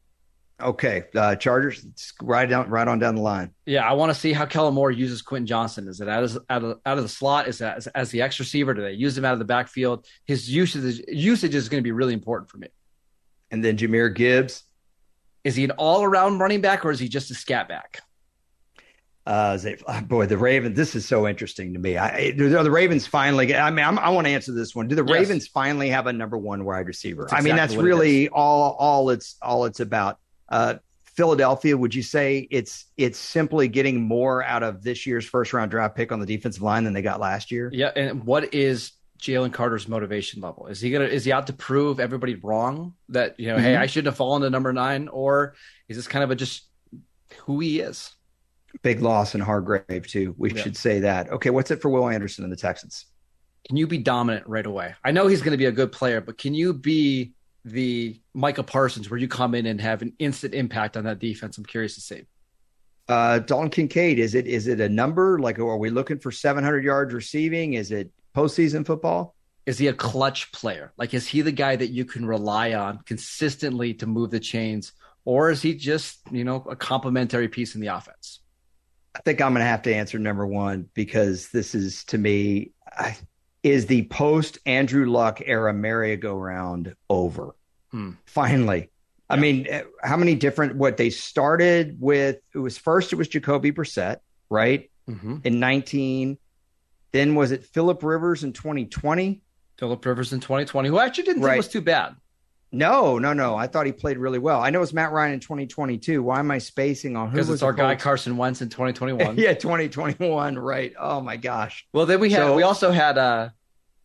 Okay, 0.60 1.04
uh, 1.14 1.36
Chargers, 1.36 1.86
right 2.20 2.48
down, 2.48 2.68
right 2.68 2.88
on 2.88 2.98
down 2.98 3.14
the 3.14 3.20
line. 3.20 3.52
Yeah, 3.64 3.88
I 3.88 3.92
want 3.92 4.12
to 4.12 4.18
see 4.18 4.32
how 4.32 4.44
Kellen 4.44 4.74
Moore 4.74 4.90
uses 4.90 5.22
Quentin 5.22 5.46
Johnston. 5.46 5.86
Is 5.86 6.00
it 6.00 6.08
out 6.08 6.24
of 6.24 6.38
out 6.50 6.64
of, 6.64 6.80
out 6.84 6.98
of 6.98 7.04
the 7.04 7.08
slot? 7.08 7.46
Is 7.46 7.58
that 7.58 7.76
as, 7.76 7.86
as 7.88 8.10
the 8.10 8.22
X 8.22 8.40
receiver? 8.40 8.74
Do 8.74 8.82
they 8.82 8.92
use 8.92 9.16
him 9.16 9.24
out 9.24 9.34
of 9.34 9.38
the 9.38 9.44
backfield? 9.44 10.06
His 10.24 10.50
usage 10.50 11.00
usage 11.06 11.54
is 11.54 11.68
going 11.68 11.80
to 11.80 11.84
be 11.84 11.92
really 11.92 12.12
important 12.12 12.50
for 12.50 12.58
me. 12.58 12.68
And 13.52 13.64
then 13.64 13.76
Jahmyr 13.76 14.12
Gibbs, 14.12 14.64
is 15.44 15.54
he 15.54 15.62
an 15.62 15.70
all 15.72 16.02
around 16.02 16.38
running 16.38 16.60
back 16.60 16.84
or 16.84 16.90
is 16.90 16.98
he 16.98 17.08
just 17.08 17.30
a 17.30 17.34
scat 17.34 17.68
back? 17.68 18.00
Uh, 19.28 19.58
they, 19.58 19.76
boy, 20.06 20.24
the 20.24 20.38
Ravens. 20.38 20.74
This 20.74 20.94
is 20.94 21.06
so 21.06 21.28
interesting 21.28 21.74
to 21.74 21.78
me. 21.78 21.98
I, 21.98 22.30
do 22.30 22.48
the 22.48 22.70
Ravens 22.70 23.06
finally? 23.06 23.54
I 23.54 23.70
mean, 23.70 23.84
I'm, 23.84 23.98
i 23.98 24.08
want 24.08 24.26
to 24.26 24.32
answer 24.32 24.52
this 24.52 24.74
one. 24.74 24.88
Do 24.88 24.94
the 24.94 25.04
yes. 25.04 25.12
Ravens 25.12 25.46
finally 25.46 25.90
have 25.90 26.06
a 26.06 26.12
number 26.14 26.38
one 26.38 26.64
wide 26.64 26.86
receiver? 26.86 27.24
Exactly 27.24 27.38
I 27.38 27.44
mean, 27.44 27.56
that's 27.56 27.74
really 27.74 28.30
all 28.30 28.74
all 28.78 29.10
it's 29.10 29.36
all 29.42 29.66
it's 29.66 29.80
about. 29.80 30.18
Uh, 30.48 30.76
Philadelphia, 31.04 31.76
would 31.76 31.94
you 31.94 32.02
say 32.02 32.48
it's 32.50 32.86
it's 32.96 33.18
simply 33.18 33.68
getting 33.68 34.00
more 34.00 34.42
out 34.42 34.62
of 34.62 34.82
this 34.82 35.04
year's 35.04 35.26
first 35.26 35.52
round 35.52 35.70
draft 35.70 35.94
pick 35.94 36.10
on 36.10 36.20
the 36.20 36.26
defensive 36.26 36.62
line 36.62 36.84
than 36.84 36.94
they 36.94 37.02
got 37.02 37.20
last 37.20 37.50
year? 37.50 37.68
Yeah, 37.70 37.90
and 37.94 38.24
what 38.24 38.54
is 38.54 38.92
Jalen 39.20 39.52
Carter's 39.52 39.88
motivation 39.88 40.40
level? 40.40 40.68
Is 40.68 40.80
he 40.80 40.90
gonna 40.90 41.04
is 41.04 41.26
he 41.26 41.32
out 41.32 41.48
to 41.48 41.52
prove 41.52 42.00
everybody 42.00 42.36
wrong 42.36 42.94
that 43.10 43.38
you 43.38 43.48
know, 43.48 43.56
mm-hmm. 43.56 43.64
hey, 43.64 43.76
I 43.76 43.84
shouldn't 43.84 44.06
have 44.06 44.16
fallen 44.16 44.40
to 44.40 44.48
number 44.48 44.72
nine, 44.72 45.08
or 45.08 45.54
is 45.86 45.98
this 45.98 46.08
kind 46.08 46.24
of 46.24 46.30
a 46.30 46.34
just 46.34 46.66
who 47.44 47.60
he 47.60 47.80
is? 47.80 48.14
Big 48.82 49.00
loss 49.00 49.34
in 49.34 49.40
Hargrave 49.40 50.06
too. 50.06 50.34
We 50.38 50.52
yeah. 50.52 50.62
should 50.62 50.76
say 50.76 51.00
that. 51.00 51.30
Okay, 51.30 51.50
what's 51.50 51.70
it 51.70 51.82
for 51.82 51.88
Will 51.88 52.08
Anderson 52.08 52.44
and 52.44 52.52
the 52.52 52.56
Texans? 52.56 53.06
Can 53.66 53.76
you 53.76 53.86
be 53.86 53.98
dominant 53.98 54.46
right 54.46 54.64
away? 54.64 54.94
I 55.04 55.10
know 55.10 55.26
he's 55.26 55.42
going 55.42 55.52
to 55.52 55.58
be 55.58 55.66
a 55.66 55.72
good 55.72 55.92
player, 55.92 56.20
but 56.20 56.38
can 56.38 56.54
you 56.54 56.72
be 56.72 57.32
the 57.64 58.20
Micah 58.34 58.62
Parsons 58.62 59.10
where 59.10 59.18
you 59.18 59.28
come 59.28 59.54
in 59.54 59.66
and 59.66 59.80
have 59.80 60.00
an 60.00 60.14
instant 60.18 60.54
impact 60.54 60.96
on 60.96 61.04
that 61.04 61.18
defense? 61.18 61.58
I'm 61.58 61.64
curious 61.64 61.94
to 61.96 62.00
see. 62.00 62.22
Uh, 63.08 63.38
Dalton 63.38 63.70
Kincaid, 63.70 64.18
is 64.18 64.34
it 64.34 64.46
is 64.46 64.66
it 64.66 64.80
a 64.80 64.88
number? 64.88 65.38
Like, 65.38 65.58
are 65.58 65.78
we 65.78 65.90
looking 65.90 66.18
for 66.18 66.30
700 66.30 66.84
yards 66.84 67.14
receiving? 67.14 67.74
Is 67.74 67.90
it 67.90 68.10
postseason 68.34 68.86
football? 68.86 69.34
Is 69.64 69.78
he 69.78 69.86
a 69.88 69.94
clutch 69.94 70.52
player? 70.52 70.92
Like, 70.96 71.14
is 71.14 71.26
he 71.26 71.40
the 71.40 71.52
guy 71.52 71.76
that 71.76 71.88
you 71.88 72.04
can 72.04 72.24
rely 72.24 72.74
on 72.74 72.98
consistently 73.06 73.94
to 73.94 74.06
move 74.06 74.30
the 74.30 74.40
chains, 74.40 74.92
or 75.24 75.50
is 75.50 75.62
he 75.62 75.74
just 75.74 76.20
you 76.30 76.44
know 76.44 76.66
a 76.68 76.76
complementary 76.76 77.48
piece 77.48 77.74
in 77.74 77.80
the 77.80 77.88
offense? 77.88 78.40
I 79.18 79.20
think 79.22 79.40
I'm 79.40 79.52
going 79.52 79.64
to 79.64 79.68
have 79.68 79.82
to 79.82 79.94
answer 79.94 80.18
number 80.18 80.46
one 80.46 80.88
because 80.94 81.48
this 81.48 81.74
is 81.74 82.04
to 82.04 82.18
me. 82.18 82.70
I, 82.86 83.16
is 83.64 83.86
the 83.86 84.06
post 84.06 84.58
Andrew 84.64 85.10
Luck 85.10 85.42
era 85.44 85.74
merry-go-round 85.74 86.94
over? 87.10 87.56
Hmm. 87.90 88.12
Finally. 88.26 88.78
Yeah. 88.78 88.86
I 89.28 89.36
mean, 89.36 89.66
how 90.02 90.16
many 90.16 90.36
different 90.36 90.76
what 90.76 90.96
they 90.96 91.10
started 91.10 91.96
with? 92.00 92.38
It 92.54 92.58
was 92.58 92.78
first, 92.78 93.12
it 93.12 93.16
was 93.16 93.28
Jacoby 93.28 93.72
Brissett, 93.72 94.18
right? 94.48 94.90
Mm-hmm. 95.10 95.38
In 95.42 95.60
19. 95.60 96.38
Then 97.10 97.34
was 97.34 97.50
it 97.50 97.64
Philip 97.64 98.02
Rivers 98.02 98.44
in 98.44 98.52
2020? 98.52 99.42
Philip 99.78 100.06
Rivers 100.06 100.32
in 100.32 100.40
2020, 100.40 100.88
who 100.88 100.98
I 100.98 101.06
actually 101.06 101.24
didn't 101.24 101.42
right. 101.42 101.52
think 101.52 101.58
was 101.58 101.68
too 101.68 101.80
bad. 101.80 102.14
No, 102.70 103.18
no, 103.18 103.32
no. 103.32 103.56
I 103.56 103.66
thought 103.66 103.86
he 103.86 103.92
played 103.92 104.18
really 104.18 104.38
well. 104.38 104.60
I 104.60 104.70
know 104.70 104.82
it's 104.82 104.92
Matt 104.92 105.12
Ryan 105.12 105.34
in 105.34 105.40
2022. 105.40 106.22
Why 106.22 106.38
am 106.38 106.50
I 106.50 106.58
spacing 106.58 107.16
on 107.16 107.28
who? 107.28 107.36
Because 107.36 107.50
it's 107.50 107.62
our 107.62 107.72
guy 107.72 107.94
Carson 107.94 108.36
Wentz 108.36 108.60
in 108.60 108.68
2021. 108.68 109.36
yeah, 109.38 109.54
2021. 109.54 110.58
Right. 110.58 110.92
Oh 110.98 111.20
my 111.20 111.36
gosh. 111.36 111.86
Well, 111.92 112.04
then 112.06 112.20
we 112.20 112.30
had 112.30 112.40
so, 112.40 112.54
we 112.54 112.62
also 112.62 112.90
had 112.90 113.16
uh, 113.16 113.50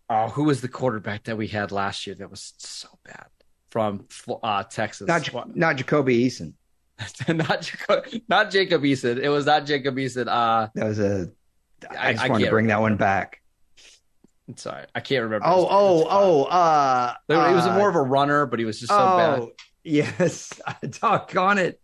uh 0.10 0.30
who 0.30 0.46
was 0.46 0.62
the 0.62 0.70
quarterback 0.70 1.24
that 1.26 1.38
we 1.38 1.48
had 1.48 1.72
last 1.72 2.08
year 2.08 2.16
that 2.16 2.30
was 2.30 2.54
so 2.58 2.88
bad 3.04 3.28
from 3.70 4.06
uh 4.42 4.64
Texas? 4.64 5.08
Not 5.08 5.56
not 5.56 5.76
Jacoby 5.76 6.26
Eason. 6.26 6.54
not 7.28 7.62
Jacob, 7.62 8.06
not 8.30 8.52
Jacob 8.52 8.84
Eason. 8.84 9.20
It 9.20 9.30
was 9.30 9.46
not 9.46 9.66
Jacob 9.66 9.96
Eason. 9.98 10.28
Uh, 10.28 10.70
that 10.76 10.86
was 10.86 11.00
a. 11.00 11.30
I 11.90 12.14
just 12.14 12.24
I, 12.24 12.30
wanted 12.30 12.46
to 12.46 12.52
bring 12.52 12.66
remember. 12.66 12.68
that 12.68 12.82
one 12.82 12.98
back. 12.98 13.42
Sorry, 14.56 14.86
I 14.94 15.00
can't 15.00 15.24
remember. 15.24 15.48
Oh, 15.48 15.68
oh, 15.70 16.08
oh. 16.10 16.44
Uh, 16.44 17.14
he 17.28 17.34
was 17.34 17.66
uh, 17.66 17.76
more 17.76 17.90
of 17.90 17.96
a 17.96 18.02
runner, 18.02 18.46
but 18.46 18.60
he 18.60 18.66
was 18.66 18.80
just 18.80 18.92
so 18.92 18.98
bad. 18.98 19.40
oh, 19.40 19.46
bad. 19.46 19.50
Yes, 19.84 20.62
on 21.02 21.58
it. 21.58 21.80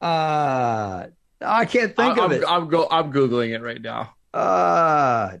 Uh, 0.00 1.06
I 1.40 1.64
can't 1.64 1.96
think 1.96 2.18
I, 2.18 2.24
of 2.24 2.30
I'm, 2.30 2.32
it. 2.32 2.44
I'm 2.46 2.68
go. 2.68 2.86
I'm 2.90 3.12
googling 3.12 3.54
it 3.54 3.62
right 3.62 3.80
now. 3.80 4.14
Uh, 4.34 5.38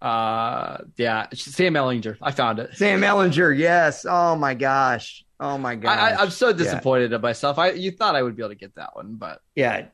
uh, 0.00 0.78
yeah, 0.96 1.26
Sam 1.34 1.74
Ehlinger. 1.74 2.16
I 2.20 2.32
found 2.32 2.58
it. 2.58 2.74
Sam 2.74 3.00
Ehlinger. 3.02 3.56
Yes. 3.56 4.04
Oh 4.08 4.34
my 4.36 4.54
gosh. 4.54 5.24
Oh 5.38 5.58
my 5.58 5.74
gosh. 5.74 5.98
I, 5.98 6.22
am 6.22 6.30
so 6.30 6.52
disappointed 6.52 7.10
yeah. 7.10 7.16
in 7.16 7.22
myself. 7.22 7.58
I 7.58 7.70
you 7.70 7.90
thought 7.90 8.16
I 8.16 8.22
would 8.22 8.36
be 8.36 8.42
able 8.42 8.50
to 8.50 8.56
get 8.56 8.74
that 8.76 8.94
one, 8.94 9.14
but 9.14 9.40
yeah, 9.54 9.86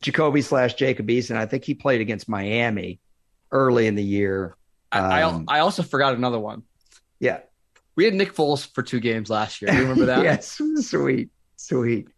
Jacoby 0.00 0.42
slash 0.42 0.74
Jacob 0.74 1.08
Eason. 1.08 1.36
I 1.36 1.46
think 1.46 1.64
he 1.64 1.74
played 1.74 2.00
against 2.00 2.28
Miami 2.28 3.00
early 3.50 3.86
in 3.86 3.94
the 3.94 4.02
year. 4.02 4.56
I, 5.00 5.22
Um, 5.22 5.44
I 5.48 5.56
I 5.56 5.60
also 5.60 5.82
forgot 5.82 6.14
another 6.14 6.38
one. 6.38 6.62
Yeah. 7.20 7.40
We 7.96 8.04
had 8.04 8.14
Nick 8.14 8.34
Foles 8.34 8.66
for 8.74 8.82
two 8.82 9.00
games 9.00 9.30
last 9.30 9.62
year. 9.62 9.70
Do 9.70 9.76
you 9.76 9.82
remember 9.82 10.06
that? 10.06 10.22
yes. 10.22 10.58
Sweet. 10.86 11.30
Sweet. 11.56 12.08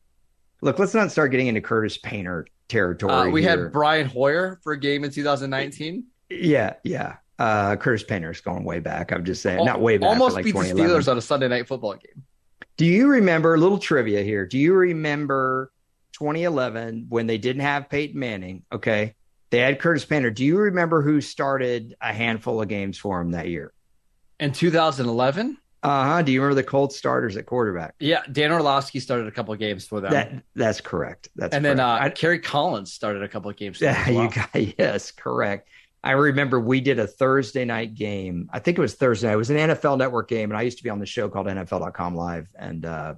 Look, 0.62 0.78
let's 0.78 0.94
not 0.94 1.10
start 1.12 1.30
getting 1.30 1.48
into 1.48 1.60
Curtis 1.60 1.98
Painter 1.98 2.46
territory. 2.68 3.12
Uh, 3.12 3.28
we 3.28 3.42
here. 3.42 3.64
had 3.64 3.72
Brian 3.72 4.06
Hoyer 4.06 4.58
for 4.62 4.72
a 4.72 4.78
game 4.80 5.04
in 5.04 5.10
2019. 5.10 6.04
Yeah, 6.30 6.74
yeah. 6.82 7.16
Uh, 7.38 7.76
Curtis 7.76 8.02
Painter 8.02 8.30
is 8.30 8.40
going 8.40 8.64
way 8.64 8.80
back. 8.80 9.12
I'm 9.12 9.24
just 9.24 9.42
saying, 9.42 9.64
not 9.64 9.80
way 9.80 9.98
back, 9.98 10.08
Almost 10.08 10.34
like 10.34 10.44
beat 10.46 10.54
the 10.54 10.60
Steelers 10.60 11.08
on 11.10 11.18
a 11.18 11.20
Sunday 11.20 11.48
night 11.48 11.68
football 11.68 11.92
game. 11.92 12.24
Do 12.78 12.86
you 12.86 13.08
remember 13.08 13.54
a 13.54 13.58
little 13.58 13.78
trivia 13.78 14.22
here? 14.22 14.46
Do 14.46 14.58
you 14.58 14.72
remember 14.74 15.70
2011 16.12 17.06
when 17.10 17.26
they 17.26 17.36
didn't 17.38 17.62
have 17.62 17.90
Peyton 17.90 18.18
Manning? 18.18 18.62
Okay, 18.72 19.14
they 19.50 19.58
had 19.58 19.78
Curtis 19.78 20.04
Painter. 20.04 20.30
Do 20.30 20.44
you 20.44 20.58
remember 20.58 21.02
who 21.02 21.20
started 21.20 21.94
a 22.00 22.12
handful 22.12 22.60
of 22.60 22.68
games 22.68 22.98
for 22.98 23.20
him 23.20 23.30
that 23.32 23.48
year? 23.48 23.72
In 24.40 24.52
2011, 24.52 25.56
Uh 25.82 26.04
huh. 26.04 26.22
Do 26.22 26.32
you 26.32 26.40
remember 26.42 26.60
the 26.60 26.66
Colts 26.66 26.96
starters 26.96 27.36
at 27.36 27.46
quarterback? 27.46 27.94
yeah, 28.00 28.22
Dan 28.30 28.52
Orlovsky 28.52 29.00
started 29.00 29.26
a 29.26 29.30
couple 29.30 29.52
of 29.54 29.60
games 29.60 29.86
for 29.86 30.00
them. 30.00 30.10
That 30.12 30.42
that's 30.54 30.80
correct. 30.80 31.28
That's 31.36 31.52
correct. 31.52 31.54
and 31.54 31.64
then 31.64 31.80
uh, 31.80 31.98
correct. 31.98 32.18
Kerry 32.18 32.38
Collins 32.40 32.92
started 32.92 33.22
a 33.22 33.28
couple 33.28 33.50
of 33.50 33.56
games. 33.56 33.78
For 33.78 33.88
I- 33.88 33.92
them 33.92 34.00
as 34.02 34.08
yeah, 34.08 34.14
well. 34.14 34.24
you 34.24 34.30
got 34.72 34.78
yes, 34.78 35.10
correct. 35.12 35.68
I 36.04 36.12
remember 36.12 36.60
we 36.60 36.80
did 36.80 36.98
a 37.00 37.06
Thursday 37.06 37.64
night 37.64 37.94
game. 37.94 38.48
I 38.52 38.58
think 38.60 38.78
it 38.78 38.80
was 38.80 38.94
Thursday. 38.94 39.26
night. 39.26 39.34
It 39.34 39.36
was 39.36 39.50
an 39.50 39.56
NFL 39.56 39.98
Network 39.98 40.28
game, 40.28 40.50
and 40.50 40.58
I 40.58 40.62
used 40.62 40.78
to 40.78 40.84
be 40.84 40.90
on 40.90 40.98
the 41.00 41.06
show 41.06 41.28
called 41.28 41.46
NFL.com 41.48 42.14
Live, 42.14 42.46
and 42.56 42.84
uh, 42.86 43.14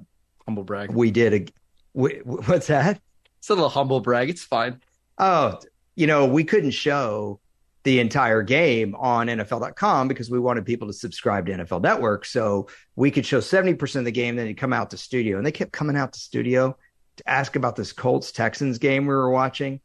humble 0.47 0.65
brag. 0.65 0.91
we 0.93 1.11
did 1.11 1.35
a. 1.35 1.53
We, 1.95 2.21
what's 2.25 2.69
that? 2.69 3.01
It's 3.41 3.51
a 3.51 3.55
little 3.55 3.69
humble 3.69 4.01
brag. 4.01 4.31
It's 4.31 4.45
fine. 4.45 4.81
Oh, 5.19 5.59
you 5.99 6.07
know, 6.07 6.27
we 6.27 6.45
couldn't 6.45 6.71
show 6.71 7.41
the 7.83 7.99
entire 7.99 8.41
game 8.43 8.95
on 8.95 9.27
NFL.com 9.27 10.07
because 10.07 10.31
we 10.31 10.39
wanted 10.39 10.65
people 10.65 10.87
to 10.87 10.93
subscribe 10.93 11.47
to 11.47 11.53
NFL 11.53 11.83
Network. 11.83 12.25
So 12.25 12.69
we 12.95 13.11
could 13.11 13.27
show 13.27 13.39
70% 13.39 13.97
of 13.97 14.05
the 14.05 14.13
game, 14.13 14.37
then 14.37 14.47
you 14.47 14.55
come 14.55 14.73
out 14.73 14.91
to 14.91 14.97
studio. 14.97 15.39
And 15.39 15.45
they 15.45 15.51
kept 15.51 15.73
coming 15.73 15.97
out 15.97 16.13
to 16.13 16.21
studio 16.21 16.77
to 17.17 17.29
ask 17.29 17.57
about 17.57 17.75
this 17.75 17.93
Colts 17.93 18.31
Texans 18.31 18.79
game 18.79 19.07
we 19.07 19.15
were 19.15 19.31
watching. 19.31 19.81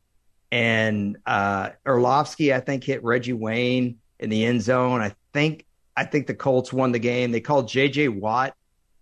And 0.52 1.18
uh 1.26 1.72
Orlovsky, 1.84 2.54
I 2.54 2.60
think, 2.60 2.84
hit 2.84 3.04
Reggie 3.04 3.34
Wayne 3.34 3.98
in 4.20 4.30
the 4.30 4.46
end 4.46 4.62
zone. 4.62 5.02
I 5.02 5.16
think 5.34 5.66
I 5.98 6.06
think 6.06 6.28
the 6.28 6.36
Colts 6.36 6.72
won 6.72 6.92
the 6.92 7.00
game. 7.00 7.32
They 7.32 7.42
called 7.42 7.68
JJ 7.68 8.20
Watt 8.20 8.54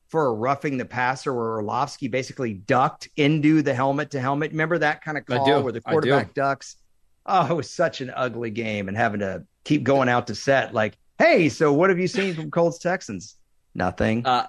for 0.07 0.27
a 0.27 0.33
roughing 0.33 0.77
the 0.77 0.85
passer 0.85 1.33
where 1.33 1.55
Orlovsky 1.55 2.07
basically 2.07 2.53
ducked 2.53 3.09
into 3.17 3.61
the 3.61 3.73
helmet 3.73 4.11
to 4.11 4.21
helmet. 4.21 4.51
Remember 4.51 4.77
that 4.77 5.03
kind 5.03 5.17
of 5.17 5.25
call 5.25 5.63
where 5.63 5.73
the 5.73 5.81
quarterback 5.81 6.33
ducks? 6.33 6.77
Oh, 7.25 7.51
it 7.51 7.55
was 7.55 7.69
such 7.69 8.01
an 8.01 8.11
ugly 8.15 8.49
game 8.49 8.87
and 8.87 8.97
having 8.97 9.19
to 9.19 9.45
keep 9.63 9.83
going 9.83 10.09
out 10.09 10.27
to 10.27 10.35
set 10.35 10.73
like, 10.73 10.97
hey, 11.19 11.49
so 11.49 11.71
what 11.71 11.89
have 11.89 11.99
you 11.99 12.07
seen 12.07 12.33
from 12.33 12.49
Colts 12.49 12.79
Texans? 12.79 13.35
Nothing. 13.75 14.25
Uh, 14.25 14.47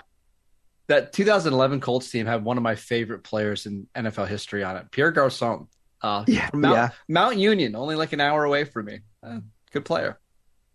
that 0.88 1.12
2011 1.12 1.80
Colts 1.80 2.10
team 2.10 2.26
had 2.26 2.44
one 2.44 2.56
of 2.56 2.62
my 2.62 2.74
favorite 2.74 3.22
players 3.22 3.66
in 3.66 3.86
NFL 3.94 4.28
history 4.28 4.64
on 4.64 4.76
it, 4.76 4.90
Pierre 4.90 5.12
Garcon. 5.12 5.68
Uh, 6.00 6.24
Yeah, 6.26 6.48
from 6.50 6.62
Mount, 6.62 6.74
yeah. 6.76 6.88
Mount 7.08 7.36
Union, 7.36 7.76
only 7.76 7.94
like 7.94 8.12
an 8.12 8.20
hour 8.20 8.44
away 8.44 8.64
from 8.64 8.86
me. 8.86 9.00
Uh, 9.22 9.38
good 9.70 9.84
player. 9.84 10.18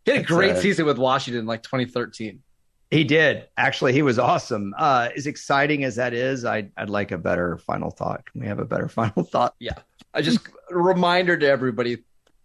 He 0.06 0.12
had 0.12 0.20
a 0.20 0.22
That's, 0.22 0.32
great 0.32 0.52
uh, 0.52 0.62
season 0.62 0.86
with 0.86 0.98
Washington, 0.98 1.46
like 1.46 1.64
2013. 1.64 2.42
He 2.90 3.04
did. 3.04 3.48
Actually, 3.58 3.94
he 3.94 4.02
was 4.02 4.18
awesome. 4.18 4.74
Uh, 4.78 5.10
as 5.16 5.28
exciting 5.28 5.84
as 5.84 5.96
that 5.98 6.14
is, 6.14 6.46
I'd, 6.46 6.72
I'd 6.78 6.90
like 6.90 7.12
a 7.12 7.18
better 7.18 7.58
final 7.58 7.90
thought. 7.90 8.26
Can 8.32 8.42
we 8.42 8.48
have 8.48 8.60
a 8.60 8.66
better 8.66 8.88
final 8.88 9.24
thought? 9.24 9.56
Yeah. 9.60 9.74
I 10.14 10.22
just 10.22 10.40
a 10.72 10.78
reminder 10.78 11.38
to 11.38 11.48
everybody: 11.48 11.98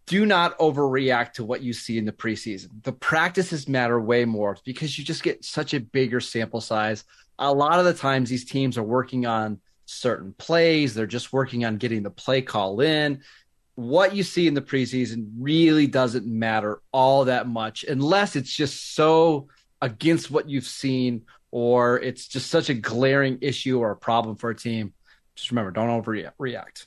do 0.07 0.27
not 0.27 0.59
overreact 0.59 1.35
to 1.35 1.45
what 1.45 1.63
you 1.63 1.73
see 1.73 1.97
in 1.97 2.05
the 2.05 2.13
preseason. 2.13 2.83
The 2.83 2.93
practices 2.93 3.69
matter 3.69 4.01
way 4.01 4.25
more 4.25 4.59
because 4.65 4.99
you 4.99 5.05
just 5.05 5.23
get 5.23 5.45
such 5.45 5.75
a 5.75 5.81
bigger 5.81 6.21
sample 6.21 6.61
size. 6.61 7.05
A 7.39 7.53
lot 7.53 7.79
of 7.79 7.85
the 7.85 7.95
times, 7.95 8.29
these 8.29 8.45
teams 8.45 8.77
are 8.77 8.83
working 8.83 9.27
on 9.27 9.61
certain 9.87 10.35
plays. 10.39 10.93
They're 10.95 11.07
just 11.07 11.33
working 11.33 11.65
on 11.65 11.77
getting 11.77 12.03
the 12.03 12.11
play 12.11 12.43
call 12.43 12.81
in. 12.81 13.23
What 13.75 14.15
you 14.15 14.23
see 14.23 14.47
in 14.47 14.55
the 14.55 14.61
preseason 14.61 15.31
really 15.39 15.87
doesn't 15.87 16.27
matter 16.27 16.83
all 16.93 17.25
that 17.25 17.49
much 17.49 17.85
unless 17.85 18.37
it's 18.37 18.53
just 18.53 18.95
so 18.95 19.49
against 19.83 20.31
what 20.31 20.49
you've 20.49 20.65
seen 20.65 21.23
or 21.51 22.01
it's 22.01 22.27
just 22.27 22.51
such 22.51 22.71
a 22.71 22.75
glaring 22.75 23.37
issue 23.43 23.79
or 23.79 23.91
a 23.91 23.97
problem 23.97 24.37
for 24.37 24.49
a 24.49 24.55
team. 24.57 24.95
Just 25.35 25.51
remember, 25.51 25.71
don't 25.71 26.03
overreact. 26.03 26.87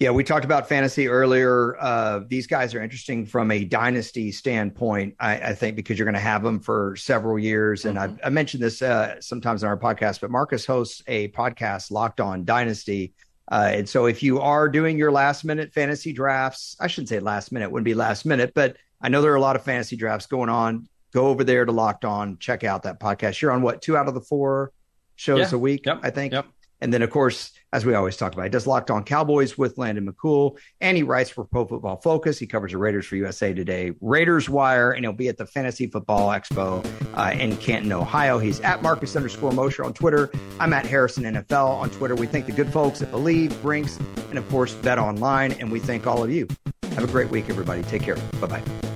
Yeah, 0.00 0.10
we 0.10 0.24
talked 0.24 0.44
about 0.44 0.68
fantasy 0.68 1.08
earlier. 1.08 1.76
Uh, 1.80 2.20
these 2.28 2.46
guys 2.46 2.74
are 2.74 2.82
interesting 2.82 3.24
from 3.24 3.50
a 3.50 3.64
dynasty 3.64 4.32
standpoint, 4.32 5.14
I, 5.20 5.36
I 5.36 5.54
think, 5.54 5.76
because 5.76 5.98
you're 5.98 6.04
going 6.04 6.14
to 6.14 6.20
have 6.20 6.42
them 6.42 6.60
for 6.60 6.96
several 6.96 7.38
years. 7.38 7.84
And 7.84 7.96
Mhm. 7.96 8.18
I, 8.22 8.26
I 8.26 8.30
mentioned 8.30 8.62
this 8.62 8.82
uh, 8.82 9.20
sometimes 9.20 9.62
on 9.62 9.70
our 9.70 9.78
podcast, 9.78 10.20
but 10.20 10.30
Marcus 10.30 10.66
hosts 10.66 11.02
a 11.06 11.28
podcast, 11.28 11.90
Locked 11.90 12.20
On 12.20 12.44
Dynasty. 12.44 13.14
Uh, 13.50 13.70
and 13.72 13.88
so 13.88 14.06
if 14.06 14.22
you 14.22 14.40
are 14.40 14.68
doing 14.68 14.98
your 14.98 15.12
last 15.12 15.44
minute 15.44 15.72
fantasy 15.72 16.12
drafts, 16.12 16.76
I 16.80 16.88
shouldn't 16.88 17.08
say 17.08 17.20
last 17.20 17.52
minute, 17.52 17.70
wouldn't 17.70 17.84
be 17.84 17.94
last 17.94 18.26
minute, 18.26 18.52
but 18.54 18.76
I 19.00 19.08
know 19.08 19.22
there 19.22 19.32
are 19.32 19.36
a 19.36 19.40
lot 19.40 19.54
of 19.56 19.62
fantasy 19.62 19.96
drafts 19.96 20.26
going 20.26 20.48
on. 20.48 20.88
Go 21.14 21.28
over 21.28 21.44
there 21.44 21.64
to 21.64 21.72
Locked 21.72 22.04
On, 22.04 22.36
check 22.38 22.64
out 22.64 22.82
that 22.82 22.98
podcast. 23.00 23.40
You're 23.40 23.52
on 23.52 23.62
what, 23.62 23.80
two 23.80 23.96
out 23.96 24.08
of 24.08 24.14
the 24.14 24.20
four 24.20 24.72
shows 25.14 25.52
Yeah. 25.52 25.56
a 25.56 25.58
week, 25.58 25.86
Yep. 25.86 26.00
I 26.02 26.10
think? 26.10 26.32
Yep. 26.32 26.46
And 26.80 26.92
then, 26.92 27.00
of 27.02 27.08
course, 27.08 27.52
as 27.72 27.86
we 27.86 27.94
always 27.94 28.16
talk 28.16 28.34
about, 28.34 28.42
he 28.42 28.50
does 28.50 28.66
Locked 28.66 28.90
On 28.90 29.04
Cowboys 29.04 29.56
with 29.56 29.78
Landon 29.78 30.06
McCool, 30.12 30.58
and 30.82 30.96
he 30.96 31.02
writes 31.04 31.30
for 31.30 31.44
Pro 31.44 31.64
Football 31.64 31.96
Focus. 32.02 32.38
He 32.38 32.46
covers 32.48 32.72
the 32.72 32.78
Raiders 32.78 33.06
for 33.06 33.14
USA 33.16 33.54
Today, 33.54 33.92
Raiders 34.02 34.50
Wire, 34.50 34.90
and 34.90 35.02
he'll 35.04 35.12
be 35.14 35.28
at 35.28 35.38
the 35.38 35.46
Fantasy 35.46 35.86
Football 35.86 36.28
Expo 36.30 36.84
uh, 37.16 37.30
in 37.38 37.56
Canton, 37.56 37.92
Ohio. 37.92 38.38
He's 38.38 38.60
at 38.60 38.82
Marcus 38.82 39.14
underscore 39.16 39.52
Mosher 39.52 39.84
on 39.84 39.94
Twitter. 39.94 40.30
I'm 40.60 40.72
at 40.74 40.84
Harrison 40.84 41.22
NFL 41.24 41.68
on 41.70 41.90
Twitter. 41.90 42.16
We 42.16 42.26
thank 42.26 42.46
the 42.46 42.52
good 42.52 42.70
folks 42.72 43.00
at 43.00 43.12
Bleav, 43.12 43.62
Brinks, 43.62 43.98
and 44.28 44.36
of 44.36 44.46
course, 44.50 44.74
Bet 44.74 44.98
Online, 44.98 45.52
and 45.52 45.70
we 45.72 45.78
thank 45.78 46.06
all 46.08 46.22
of 46.24 46.30
you. 46.30 46.48
Have 46.96 47.04
a 47.04 47.12
great 47.12 47.30
week, 47.30 47.48
everybody. 47.48 47.82
Take 47.84 48.02
care. 48.02 48.16
Bye 48.40 48.48
bye. 48.48 48.93